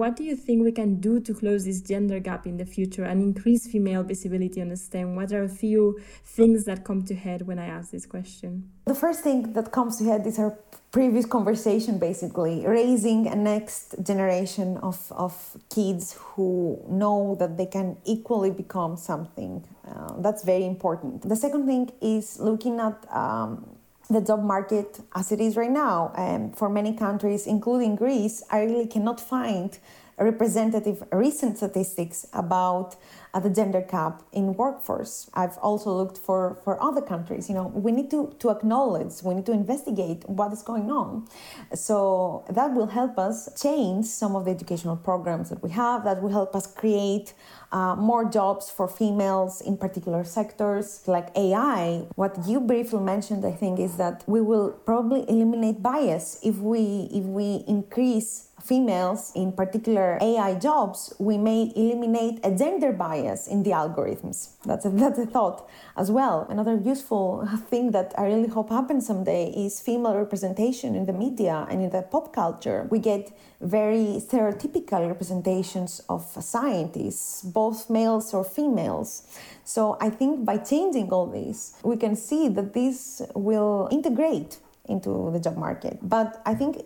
What 0.00 0.16
do 0.16 0.24
you 0.24 0.34
think 0.34 0.64
we 0.64 0.72
can 0.72 0.98
do 0.98 1.20
to 1.20 1.34
close 1.34 1.66
this 1.66 1.82
gender 1.82 2.20
gap 2.20 2.46
in 2.46 2.56
the 2.56 2.64
future 2.64 3.04
and 3.04 3.20
increase 3.20 3.66
female 3.66 4.02
visibility 4.02 4.62
on 4.62 4.70
the 4.70 4.76
STEM? 4.78 5.14
What 5.14 5.30
are 5.30 5.42
a 5.42 5.48
few 5.64 6.00
things 6.24 6.64
that 6.64 6.84
come 6.84 7.04
to 7.04 7.14
head 7.14 7.46
when 7.46 7.58
I 7.58 7.66
ask 7.66 7.90
this 7.90 8.06
question? 8.06 8.70
The 8.86 8.94
first 8.94 9.20
thing 9.20 9.52
that 9.52 9.72
comes 9.72 9.98
to 9.98 10.04
head 10.04 10.26
is 10.26 10.38
our 10.38 10.56
previous 10.90 11.26
conversation 11.26 11.98
basically 11.98 12.66
raising 12.66 13.26
a 13.26 13.36
next 13.36 13.94
generation 14.02 14.78
of, 14.78 15.12
of 15.12 15.34
kids 15.68 16.16
who 16.18 16.82
know 16.88 17.36
that 17.38 17.58
they 17.58 17.66
can 17.66 17.98
equally 18.06 18.50
become 18.50 18.96
something. 18.96 19.66
Uh, 19.86 20.14
that's 20.22 20.44
very 20.44 20.64
important. 20.64 21.28
The 21.28 21.36
second 21.36 21.66
thing 21.66 21.90
is 22.00 22.40
looking 22.40 22.80
at 22.80 22.96
um, 23.14 23.66
the 24.10 24.20
job 24.20 24.42
market 24.42 25.00
as 25.14 25.32
it 25.32 25.40
is 25.40 25.56
right 25.56 25.70
now. 25.70 26.12
Um, 26.16 26.52
for 26.52 26.68
many 26.68 26.92
countries, 26.94 27.46
including 27.46 27.96
Greece, 27.96 28.42
I 28.50 28.62
really 28.62 28.86
cannot 28.86 29.20
find 29.20 29.78
representative 30.18 31.02
recent 31.12 31.56
statistics 31.56 32.26
about 32.32 32.96
at 33.32 33.42
the 33.42 33.50
gender 33.50 33.80
gap 33.80 34.22
in 34.32 34.54
workforce. 34.54 35.30
I've 35.34 35.56
also 35.58 35.92
looked 35.96 36.18
for, 36.18 36.58
for 36.64 36.82
other 36.82 37.00
countries. 37.00 37.48
You 37.48 37.54
know, 37.54 37.68
we 37.68 37.92
need 37.92 38.10
to, 38.10 38.34
to 38.40 38.50
acknowledge, 38.50 39.22
we 39.22 39.34
need 39.34 39.46
to 39.46 39.52
investigate 39.52 40.28
what 40.28 40.52
is 40.52 40.62
going 40.62 40.90
on. 40.90 41.28
So 41.74 42.44
that 42.50 42.74
will 42.74 42.88
help 42.88 43.18
us 43.18 43.48
change 43.60 44.06
some 44.06 44.34
of 44.34 44.44
the 44.44 44.50
educational 44.50 44.96
programs 44.96 45.50
that 45.50 45.62
we 45.62 45.70
have, 45.70 46.04
that 46.04 46.22
will 46.22 46.32
help 46.32 46.56
us 46.56 46.66
create 46.66 47.34
uh, 47.72 47.94
more 47.94 48.24
jobs 48.24 48.68
for 48.68 48.88
females 48.88 49.60
in 49.60 49.76
particular 49.76 50.24
sectors 50.24 51.02
like 51.06 51.28
AI. 51.36 52.06
What 52.16 52.36
you 52.46 52.60
briefly 52.60 53.00
mentioned, 53.00 53.44
I 53.44 53.52
think, 53.52 53.78
is 53.78 53.96
that 53.96 54.24
we 54.26 54.40
will 54.40 54.70
probably 54.70 55.24
eliminate 55.28 55.82
bias 55.82 56.40
if 56.42 56.56
we 56.56 57.08
if 57.12 57.24
we 57.24 57.64
increase 57.68 58.48
females 58.62 59.32
in 59.34 59.52
particular 59.52 60.18
AI 60.20 60.54
jobs, 60.54 61.14
we 61.18 61.38
may 61.38 61.72
eliminate 61.76 62.40
a 62.44 62.50
gender 62.50 62.92
bias 62.92 63.19
in 63.24 63.62
the 63.62 63.70
algorithms. 63.70 64.50
That's 64.64 64.84
a, 64.84 64.90
that's 65.02 65.18
a 65.18 65.26
thought 65.26 65.68
as 65.96 66.10
well. 66.10 66.46
Another 66.48 66.76
useful 66.76 67.46
thing 67.68 67.90
that 67.92 68.14
I 68.18 68.26
really 68.26 68.48
hope 68.48 68.70
happens 68.70 69.06
someday 69.06 69.50
is 69.50 69.80
female 69.80 70.16
representation 70.16 70.94
in 70.94 71.06
the 71.06 71.12
media 71.12 71.66
and 71.70 71.82
in 71.82 71.90
the 71.90 72.02
pop 72.02 72.32
culture. 72.32 72.86
We 72.90 72.98
get 72.98 73.32
very 73.60 74.20
stereotypical 74.20 75.06
representations 75.06 76.00
of 76.08 76.22
scientists, 76.40 77.42
both 77.42 77.90
males 77.90 78.32
or 78.32 78.44
females. 78.44 79.22
So 79.64 79.98
I 80.00 80.10
think 80.10 80.44
by 80.44 80.56
changing 80.58 81.10
all 81.10 81.26
this, 81.26 81.74
we 81.82 81.96
can 81.96 82.16
see 82.16 82.48
that 82.48 82.72
this 82.72 83.22
will 83.34 83.88
integrate 83.90 84.58
into 84.86 85.30
the 85.32 85.38
job 85.38 85.56
market. 85.56 85.98
But 86.02 86.42
I 86.46 86.54
think 86.54 86.76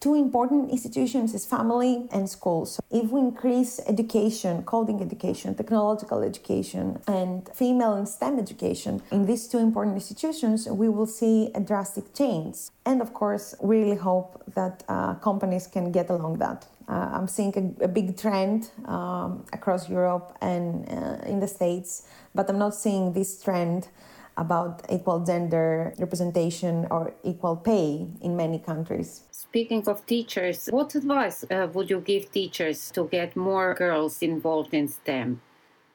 two 0.00 0.14
important 0.14 0.70
institutions 0.70 1.34
is 1.34 1.46
family 1.46 2.08
and 2.12 2.28
schools. 2.28 2.80
If 2.90 3.10
we 3.10 3.20
increase 3.20 3.80
education, 3.86 4.62
coding 4.64 5.00
education, 5.00 5.54
technological 5.54 6.22
education, 6.22 7.00
and 7.06 7.48
female 7.54 7.94
and 7.94 8.08
STEM 8.08 8.38
education 8.38 9.02
in 9.10 9.26
these 9.26 9.48
two 9.48 9.58
important 9.58 9.96
institutions, 9.96 10.68
we 10.68 10.88
will 10.88 11.06
see 11.06 11.50
a 11.54 11.60
drastic 11.60 12.14
change. 12.14 12.56
And 12.84 13.00
of 13.00 13.12
course, 13.14 13.54
we 13.60 13.80
really 13.80 13.96
hope 13.96 14.42
that 14.54 14.84
uh, 14.88 15.14
companies 15.14 15.66
can 15.66 15.92
get 15.92 16.10
along 16.10 16.38
that. 16.38 16.66
Uh, 16.88 17.10
I'm 17.12 17.26
seeing 17.26 17.76
a, 17.80 17.84
a 17.84 17.88
big 17.88 18.16
trend 18.16 18.70
um, 18.84 19.44
across 19.52 19.88
Europe 19.88 20.36
and 20.40 20.88
uh, 20.88 21.26
in 21.26 21.40
the 21.40 21.48
States, 21.48 22.06
but 22.34 22.48
I'm 22.48 22.58
not 22.58 22.74
seeing 22.74 23.12
this 23.12 23.42
trend 23.42 23.88
about 24.36 24.82
equal 24.90 25.20
gender 25.20 25.94
representation 25.98 26.86
or 26.90 27.14
equal 27.24 27.56
pay 27.56 28.06
in 28.20 28.36
many 28.36 28.58
countries. 28.58 29.22
Speaking 29.56 29.88
of 29.88 30.04
teachers, 30.04 30.68
what 30.70 30.94
advice 30.94 31.42
uh, 31.50 31.66
would 31.72 31.88
you 31.88 32.00
give 32.00 32.30
teachers 32.30 32.90
to 32.90 33.08
get 33.08 33.34
more 33.34 33.72
girls 33.72 34.20
involved 34.20 34.74
in 34.74 34.86
STEM? 34.86 35.40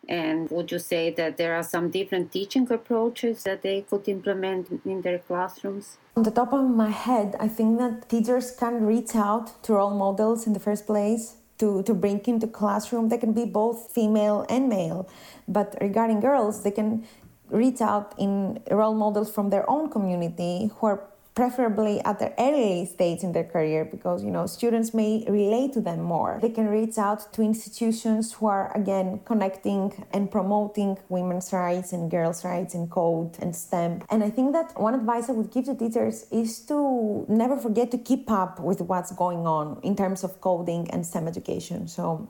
And 0.09 0.49
would 0.49 0.71
you 0.71 0.79
say 0.79 1.11
that 1.11 1.37
there 1.37 1.53
are 1.53 1.61
some 1.61 1.91
different 1.91 2.31
teaching 2.31 2.65
approaches 2.71 3.43
that 3.43 3.61
they 3.61 3.81
could 3.87 4.09
implement 4.09 4.81
in 4.83 5.03
their 5.03 5.19
classrooms? 5.19 5.99
On 6.17 6.23
the 6.23 6.31
top 6.31 6.53
of 6.53 6.67
my 6.71 6.89
head, 6.89 7.35
I 7.39 7.47
think 7.47 7.77
that 7.77 8.09
teachers 8.09 8.49
can 8.49 8.83
reach 8.83 9.15
out 9.15 9.61
to 9.65 9.73
role 9.73 9.95
models 9.95 10.47
in 10.47 10.53
the 10.53 10.59
first 10.59 10.87
place 10.87 11.35
to, 11.59 11.83
to 11.83 11.93
bring 11.93 12.19
into 12.25 12.47
classroom. 12.47 13.09
They 13.09 13.19
can 13.19 13.31
be 13.31 13.45
both 13.45 13.91
female 13.91 14.43
and 14.49 14.69
male. 14.69 15.07
But 15.47 15.77
regarding 15.79 16.19
girls, 16.19 16.63
they 16.63 16.71
can 16.71 17.05
reach 17.51 17.79
out 17.79 18.15
in 18.17 18.59
role 18.71 18.95
models 18.95 19.29
from 19.31 19.51
their 19.51 19.69
own 19.69 19.91
community 19.91 20.71
who 20.77 20.87
are 20.87 21.10
preferably 21.33 22.01
at 22.01 22.19
the 22.19 22.33
early 22.37 22.85
stage 22.85 23.23
in 23.23 23.31
their 23.31 23.43
career 23.43 23.85
because 23.85 24.23
you 24.23 24.31
know 24.31 24.45
students 24.45 24.93
may 24.93 25.25
relate 25.29 25.73
to 25.73 25.81
them 25.81 26.01
more. 26.01 26.39
They 26.41 26.49
can 26.49 26.67
reach 26.67 26.97
out 26.97 27.31
to 27.33 27.41
institutions 27.41 28.33
who 28.33 28.47
are 28.47 28.75
again 28.75 29.21
connecting 29.25 30.05
and 30.11 30.29
promoting 30.29 30.97
women's 31.09 31.53
rights 31.53 31.93
and 31.93 32.11
girls 32.11 32.43
rights 32.43 32.73
in 32.73 32.87
code 32.87 33.37
and 33.39 33.55
stem. 33.55 34.01
And 34.09 34.23
i 34.23 34.29
think 34.29 34.53
that 34.53 34.79
one 34.79 34.93
advice 34.93 35.29
i 35.29 35.31
would 35.31 35.51
give 35.51 35.65
to 35.65 35.75
teachers 35.75 36.25
is 36.31 36.59
to 36.65 37.25
never 37.29 37.55
forget 37.57 37.91
to 37.91 37.97
keep 37.97 38.29
up 38.29 38.59
with 38.59 38.81
what's 38.81 39.11
going 39.11 39.45
on 39.47 39.79
in 39.83 39.95
terms 39.95 40.23
of 40.23 40.41
coding 40.41 40.89
and 40.91 41.05
stem 41.05 41.27
education. 41.27 41.87
So 41.87 42.29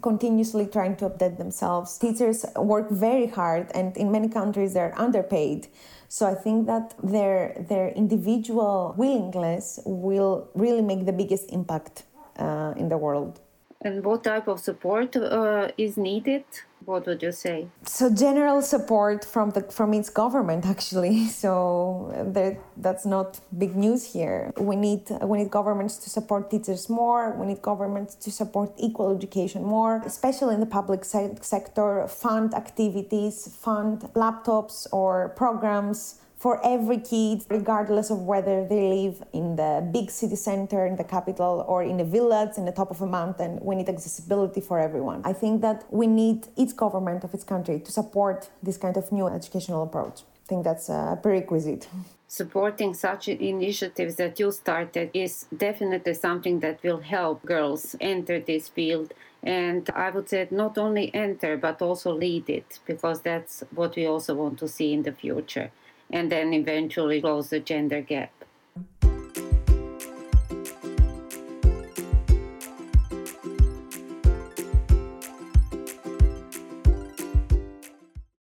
continuously 0.00 0.66
trying 0.66 0.96
to 0.96 1.10
update 1.10 1.38
themselves. 1.38 1.98
Teachers 1.98 2.44
work 2.56 2.90
very 2.90 3.26
hard, 3.26 3.70
and 3.74 3.96
in 3.96 4.10
many 4.10 4.28
countries 4.28 4.74
they're 4.74 4.98
underpaid. 4.98 5.68
So 6.08 6.26
I 6.26 6.34
think 6.34 6.66
that 6.66 6.94
their 7.02 7.64
their 7.68 7.88
individual 7.88 8.94
willingness 8.96 9.80
will 9.84 10.48
really 10.54 10.82
make 10.82 11.06
the 11.06 11.12
biggest 11.12 11.50
impact 11.50 12.04
uh, 12.38 12.74
in 12.76 12.88
the 12.88 12.98
world. 12.98 13.40
And 13.80 14.04
what 14.04 14.22
type 14.24 14.46
of 14.46 14.60
support 14.60 15.16
uh, 15.16 15.68
is 15.76 15.96
needed? 15.96 16.44
What 16.84 17.06
would 17.06 17.22
you 17.22 17.32
say? 17.32 17.68
So 17.84 18.10
general 18.10 18.62
support 18.62 19.24
from 19.24 19.50
the 19.50 19.62
from 19.62 19.92
its 19.94 20.10
government 20.10 20.66
actually. 20.74 21.26
So 21.26 22.12
that 22.36 22.58
that's 22.76 23.04
not 23.06 23.40
big 23.56 23.76
news 23.76 24.12
here. 24.12 24.52
We 24.58 24.76
need 24.76 25.02
we 25.22 25.38
need 25.38 25.50
governments 25.50 25.96
to 25.98 26.10
support 26.10 26.50
teachers 26.50 26.88
more. 26.88 27.34
We 27.38 27.46
need 27.46 27.62
governments 27.62 28.14
to 28.24 28.30
support 28.30 28.72
equal 28.78 29.14
education 29.14 29.62
more, 29.64 30.02
especially 30.04 30.54
in 30.54 30.60
the 30.60 30.72
public 30.80 31.04
se- 31.04 31.38
sector. 31.40 32.06
Fund 32.08 32.54
activities, 32.54 33.48
fund 33.60 34.00
laptops 34.14 34.86
or 34.92 35.30
programs 35.36 36.20
for 36.42 36.58
every 36.66 36.98
kid, 36.98 37.44
regardless 37.48 38.10
of 38.10 38.18
whether 38.32 38.66
they 38.66 38.82
live 38.98 39.22
in 39.32 39.54
the 39.54 39.88
big 39.92 40.10
city 40.10 40.34
center, 40.34 40.86
in 40.86 40.96
the 40.96 41.04
capital, 41.04 41.64
or 41.68 41.84
in 41.84 42.00
a 42.00 42.04
village 42.04 42.54
in 42.56 42.64
the 42.64 42.72
top 42.72 42.90
of 42.90 43.00
a 43.00 43.06
mountain. 43.06 43.60
We 43.62 43.76
need 43.76 43.88
accessibility 43.88 44.60
for 44.60 44.80
everyone. 44.80 45.22
I 45.24 45.34
think 45.34 45.62
that 45.62 45.84
we 45.88 46.08
need 46.08 46.48
each 46.56 46.74
government 46.74 47.22
of 47.22 47.32
each 47.32 47.46
country 47.46 47.78
to 47.78 47.92
support 47.92 48.50
this 48.60 48.76
kind 48.76 48.96
of 48.96 49.12
new 49.12 49.28
educational 49.28 49.84
approach. 49.84 50.22
I 50.44 50.46
think 50.48 50.64
that's 50.64 50.88
a 50.88 51.16
prerequisite. 51.22 51.86
Supporting 52.26 52.92
such 52.94 53.28
initiatives 53.28 54.16
that 54.16 54.40
you 54.40 54.50
started 54.50 55.10
is 55.14 55.46
definitely 55.56 56.14
something 56.14 56.58
that 56.58 56.82
will 56.82 57.02
help 57.02 57.46
girls 57.46 57.94
enter 58.00 58.40
this 58.40 58.68
field 58.68 59.14
and 59.44 59.88
I 59.94 60.10
would 60.10 60.28
say 60.28 60.48
not 60.50 60.78
only 60.78 61.14
enter 61.14 61.56
but 61.56 61.82
also 61.82 62.12
lead 62.12 62.48
it 62.48 62.78
because 62.86 63.20
that's 63.22 63.64
what 63.74 63.96
we 63.96 64.06
also 64.06 64.34
want 64.34 64.58
to 64.60 64.68
see 64.68 64.92
in 64.92 65.02
the 65.02 65.12
future 65.12 65.70
and 66.12 66.30
then 66.30 66.52
eventually 66.52 67.20
close 67.20 67.50
the 67.50 67.60
gender 67.60 68.00
gap. 68.00 68.32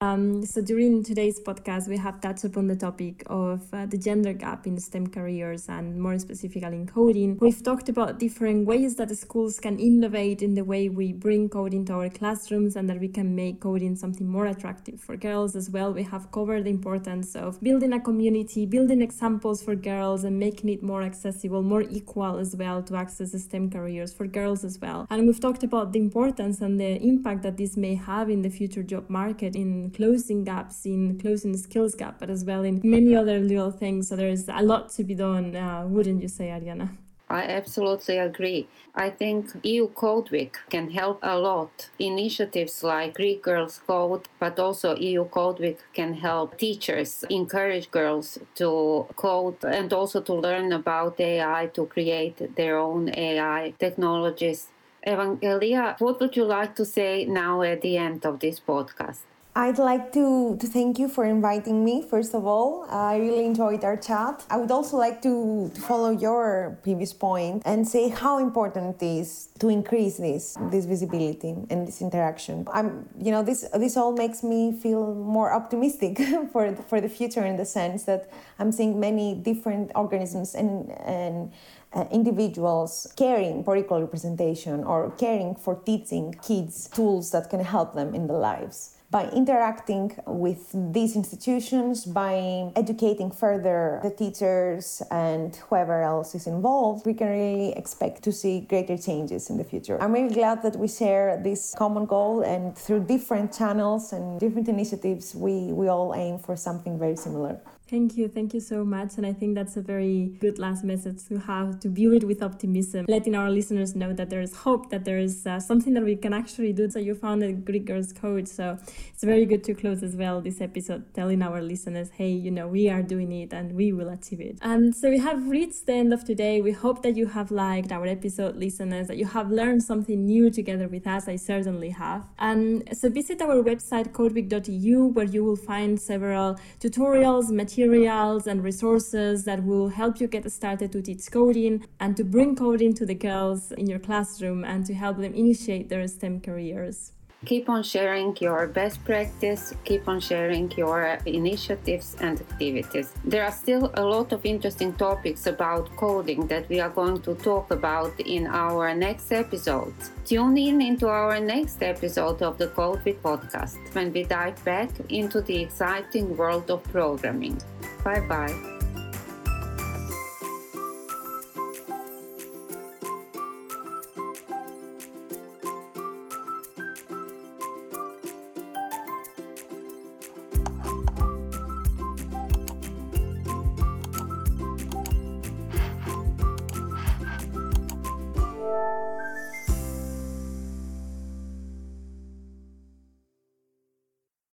Um, 0.01 0.47
so 0.47 0.63
during 0.63 1.03
today's 1.03 1.41
podcast, 1.41 1.89
we 1.89 1.97
have 1.97 2.21
touched 2.21 2.45
upon 2.45 2.69
the 2.69 2.77
topic 2.77 3.25
of 3.27 3.63
uh, 3.73 3.85
the 3.87 3.99
gender 3.99 4.33
gap 4.33 4.65
in 4.65 4.79
STEM 4.79 5.09
careers 5.09 5.69
and 5.69 6.01
more 6.01 6.17
specifically 6.21 6.77
in 6.77 6.87
coding. 6.87 7.37
We've 7.41 7.61
talked 7.65 7.89
about 7.89 8.21
different 8.21 8.65
ways 8.65 8.95
that 8.97 9.11
schools 9.17 9.59
can 9.59 9.77
innovate 9.81 10.41
in 10.41 10.55
the 10.55 10.63
way 10.63 10.89
we 10.89 11.13
bring 11.13 11.49
coding 11.49 11.85
to 11.87 11.95
our 11.95 12.09
classrooms 12.11 12.77
and 12.77 12.89
that 12.89 13.01
we 13.01 13.09
can 13.09 13.35
make 13.35 13.61
coding 13.61 13.97
something 13.97 14.29
more 14.29 14.47
attractive 14.47 15.01
for 15.01 15.17
girls 15.17 15.57
as 15.57 15.69
well. 15.69 15.93
We 15.93 16.05
have 16.05 16.31
covered 16.31 16.67
the 16.67 16.71
importance 16.71 17.35
of 17.35 17.61
building 17.61 17.93
a 17.93 18.01
community, 18.01 18.67
building 18.67 19.03
examples 19.03 19.65
for 19.65 19.75
girls 19.75 20.23
and 20.23 20.39
making 20.39 20.69
it 20.69 20.81
more 20.81 21.03
accessible, 21.03 21.65
more 21.65 21.83
equal 21.83 22.39
as 22.39 22.55
well 22.55 22.85
to 22.85 22.95
access 22.95 23.33
the 23.33 23.41
STEM 23.41 23.71
careers 23.71 24.13
for 24.13 24.29
girls 24.29 24.63
as 24.63 24.79
well. 24.81 25.09
And 25.11 25.27
we've 25.27 25.41
talked 25.41 25.65
about 25.65 25.93
the 25.93 25.99
importance 25.99 26.61
and 26.61 26.79
the 26.79 27.03
impact 27.03 27.43
that 27.43 27.57
this 27.57 27.77
may 27.77 27.97
have 27.97 28.31
in 28.31 28.43
the 28.43 28.51
future 28.51 28.85
job 28.85 29.11
market 29.11 29.57
in 29.57 29.88
closing 29.91 30.45
gaps, 30.45 30.87
in 30.87 31.19
closing 31.19 31.53
the 31.53 31.59
skills 31.59 31.95
gap, 31.95 32.19
but 32.19 32.31
as 32.31 32.45
well 32.45 32.63
in 32.63 32.81
many 32.85 33.15
other 33.15 33.39
little 33.39 33.71
things. 33.71 34.09
So 34.09 34.17
there's 34.17 34.49
a 34.49 34.63
lot 34.63 34.91
to 34.91 35.05
be 35.05 35.15
done, 35.15 35.57
uh, 35.57 35.87
wouldn't 35.87 36.23
you 36.23 36.29
say, 36.29 36.49
Arjana? 36.49 36.91
I 37.31 37.43
absolutely 37.43 38.17
agree. 38.17 38.69
I 38.95 39.11
think 39.11 39.51
EU 39.63 39.89
Code 39.89 40.31
Week 40.31 40.57
can 40.71 40.91
help 40.91 41.19
a 41.23 41.39
lot. 41.39 41.91
Initiatives 41.99 42.83
like 42.83 43.15
Greek 43.15 43.43
Girls 43.43 43.81
Code, 43.87 44.29
but 44.39 44.59
also 44.59 44.97
EU 44.97 45.27
Code 45.27 45.61
Week 45.61 45.79
can 45.93 46.15
help 46.15 46.57
teachers 46.57 47.25
encourage 47.29 47.91
girls 47.91 48.39
to 48.55 49.07
code 49.17 49.63
and 49.63 49.93
also 49.93 50.23
to 50.23 50.35
learn 50.35 50.73
about 50.73 51.21
AI, 51.21 51.67
to 51.75 51.85
create 51.85 52.57
their 52.57 52.79
own 52.79 53.11
AI 53.15 53.75
technologies. 53.79 54.69
Evangelia, 55.07 56.01
what 56.01 56.21
would 56.21 56.35
you 56.35 56.45
like 56.45 56.75
to 56.77 56.85
say 56.85 57.27
now 57.27 57.61
at 57.63 57.83
the 57.83 57.99
end 57.99 58.25
of 58.25 58.41
this 58.41 58.59
podcast? 58.59 59.21
I'd 59.59 59.81
like 59.81 60.13
to, 60.13 60.57
to 60.57 60.67
thank 60.69 61.01
you 61.01 61.09
for 61.09 61.25
inviting 61.25 61.85
me, 61.85 62.01
first 62.01 62.33
of 62.33 62.47
all. 62.47 62.87
I 62.89 63.17
really 63.17 63.45
enjoyed 63.45 63.83
our 63.83 63.97
chat. 63.97 64.47
I 64.49 64.57
would 64.57 64.71
also 64.71 64.97
like 64.97 65.21
to, 65.23 65.69
to 65.75 65.81
follow 65.81 66.11
your 66.11 66.79
previous 66.85 67.13
point 67.13 67.65
and 67.67 67.87
say 67.87 68.09
how 68.09 68.39
important 68.39 69.03
it 69.03 69.19
is 69.19 69.49
to 69.59 69.69
increase 69.69 70.17
this, 70.17 70.57
this 70.71 70.85
visibility 70.85 71.57
and 71.71 71.89
this 71.89 72.01
interaction. 72.01 72.69
I'm, 72.73 73.09
you 73.21 73.33
know, 73.33 73.43
this, 73.43 73.69
this 73.75 73.97
all 73.97 74.13
makes 74.13 74.45
me 74.45 74.71
feel 74.73 75.13
more 75.13 75.53
optimistic 75.53 76.21
for, 76.53 76.77
for 76.89 77.01
the 77.01 77.09
future 77.09 77.45
in 77.45 77.57
the 77.57 77.65
sense 77.65 78.05
that 78.05 78.31
I'm 78.61 78.71
seeing 78.71 79.01
many 79.01 79.35
different 79.35 79.91
organisms 79.97 80.55
and, 80.55 80.93
and 81.01 81.53
uh, 81.95 82.05
individuals 82.13 83.13
caring 83.17 83.65
for 83.65 83.77
equal 83.77 84.01
representation 84.01 84.85
or 84.85 85.11
caring 85.19 85.57
for 85.57 85.75
teaching 85.75 86.37
kids 86.47 86.89
tools 86.95 87.33
that 87.33 87.51
can 87.51 87.59
help 87.59 87.97
them 87.97 88.15
in 88.15 88.29
their 88.29 88.39
lives 88.39 88.95
by 89.11 89.29
interacting 89.31 90.15
with 90.27 90.71
these 90.93 91.17
institutions, 91.17 92.05
by 92.05 92.71
educating 92.77 93.31
further 93.31 94.01
the 94.03 94.11
teachers 94.11 95.03
and 95.11 95.57
whoever 95.57 96.03
else 96.03 96.35
is 96.35 96.47
involved, 96.47 97.07
we 97.07 97.15
can 97.15 97.29
really 97.29 97.73
expect 97.73 98.23
to 98.23 98.33
see 98.33 98.61
greater 98.61 98.99
changes 98.99 99.49
in 99.49 99.57
the 99.57 99.65
future. 99.65 100.01
I'm 100.03 100.13
really 100.13 100.35
glad 100.35 100.63
that 100.63 100.77
we 100.77 100.89
share 100.89 101.41
this 101.43 101.75
common 101.79 102.05
goal 102.05 102.43
and 102.43 102.77
through 102.77 103.05
different 103.05 103.53
channels 103.53 104.13
and 104.13 104.39
different 104.39 104.69
initiatives, 104.69 105.35
we, 105.35 105.73
we 105.73 105.89
all 105.89 106.15
aim 106.15 106.39
for 106.39 106.55
something 106.55 106.99
very 106.99 107.17
similar. 107.17 107.59
Thank 107.89 108.19
you. 108.19 108.29
Thank 108.29 108.53
you 108.53 108.61
so 108.61 108.85
much. 108.85 109.17
And 109.17 109.25
I 109.25 109.33
think 109.33 109.55
that's 109.55 109.79
a 109.79 109.81
very 109.81 110.33
good 110.41 110.59
last 110.59 110.85
message 110.85 111.25
to 111.29 111.39
have 111.39 111.81
to 111.81 111.89
build 111.89 112.15
it 112.15 112.25
with 112.25 112.43
optimism, 112.43 113.07
letting 113.09 113.35
our 113.35 113.51
listeners 113.51 113.95
know 113.95 114.13
that 114.13 114.29
there 114.29 114.43
is 114.43 114.55
hope, 114.55 114.91
that 114.91 115.07
there 115.07 115.19
is 115.19 115.47
uh, 115.47 115.59
something 115.59 115.95
that 115.95 116.05
we 116.05 116.15
can 116.15 116.35
actually 116.35 116.75
do. 116.75 116.91
So 116.91 116.99
you 116.99 117.15
found 117.15 117.43
a 117.43 117.53
Greek 117.53 117.87
Girls 117.87 118.13
Code. 118.13 118.47
So 118.47 118.79
it's 119.09 119.25
very 119.25 119.47
good 119.47 119.65
to 119.65 119.75
close 119.75 120.03
as 120.03 120.17
well 120.17 120.43
this 120.43 120.61
episode, 120.61 121.15
telling 121.15 121.41
our 121.41 121.63
listeners, 121.63 122.11
hey, 122.11 122.29
you 122.29 122.51
know, 122.51 122.69
we 122.69 122.91
are 122.91 123.03
doing 123.03 123.33
it 123.33 123.55
and 123.55 123.73
we 123.73 123.95
will 123.95 124.11
achieve 124.11 124.43
it. 124.43 124.59
And 124.61 124.95
so 124.95 125.09
we 125.09 125.19
have 125.19 125.49
reached 125.49 125.87
the 125.87 125.95
end 125.95 126.13
of 126.13 126.25
today. 126.25 126.61
We 126.61 126.73
hope 126.73 127.03
that 127.05 127.17
you 127.17 127.27
have 127.29 127.51
liked 127.51 127.91
our 127.91 128.07
episode, 128.07 128.57
listeners, 128.57 129.09
that 129.09 129.17
you 129.17 129.27
have 129.27 129.51
learned 129.51 129.83
something 129.83 130.27
new 130.27 130.51
together 130.51 130.89
with 130.89 131.07
us. 131.07 131.27
I 131.27 131.37
certainly 131.37 131.89
have. 131.91 132.27
And 132.39 132.87
so 132.93 133.09
visit 133.09 133.41
our 133.41 133.63
website, 133.63 134.13
codeweek.eu, 134.13 135.07
where 135.07 135.25
you 135.25 135.43
will 135.43 135.57
find 135.57 135.99
several 135.99 136.59
tutorials, 136.81 137.51
materials, 137.51 137.78
materials 137.79 138.49
and 138.49 138.65
resources 138.65 139.45
that 139.45 139.63
will 139.63 139.89
help 139.89 140.21
you 140.21 140.27
get 140.27 140.51
started 140.51 140.91
to 140.91 141.01
teach 141.01 141.31
coding 141.31 141.87
and 142.01 142.17
to 142.17 142.25
bring 142.25 142.57
coding 142.57 142.93
to 142.93 143.07
the 143.07 143.15
girls 143.15 143.71
in 143.71 143.87
your 143.87 144.01
classroom 144.01 144.65
and 144.65 144.85
to 144.85 144.93
help 144.93 145.17
them 145.17 145.33
initiate 145.33 145.89
their 145.89 146.07
STEM 146.09 146.41
careers. 146.41 147.13
Keep 147.47 147.69
on 147.69 147.85
sharing 147.85 148.37
your 148.41 148.67
best 148.67 149.05
practice, 149.05 149.73
keep 149.85 150.09
on 150.09 150.19
sharing 150.19 150.71
your 150.73 151.19
initiatives 151.25 152.17
and 152.21 152.41
activities. 152.41 153.13
There 153.25 153.45
are 153.45 153.53
still 153.53 153.93
a 153.95 154.03
lot 154.03 154.33
of 154.33 154.45
interesting 154.45 154.93
topics 154.95 155.47
about 155.47 155.89
coding 155.97 156.49
that 156.49 156.69
we 156.69 156.81
are 156.81 156.91
going 156.91 157.23
to 157.23 157.35
talk 157.37 157.71
about 157.71 158.19
in 158.19 158.49
our 158.49 158.93
next 158.93 159.31
episode. 159.31 159.95
Tune 160.25 160.59
in 160.59 160.83
into 160.83 161.07
our 161.09 161.39
next 161.39 161.81
episode 161.83 162.43
of 162.43 162.59
the 162.59 162.69
Code 162.69 163.05
Week 163.05 163.23
podcast 163.23 163.79
when 163.95 164.13
we 164.13 164.25
dive 164.25 164.63
back 164.65 164.91
into 165.09 165.41
the 165.41 165.63
exciting 165.63 166.37
world 166.37 166.69
of 166.71 166.83
programming. 166.85 167.57
Bye 168.03 168.21
bye. 168.29 168.78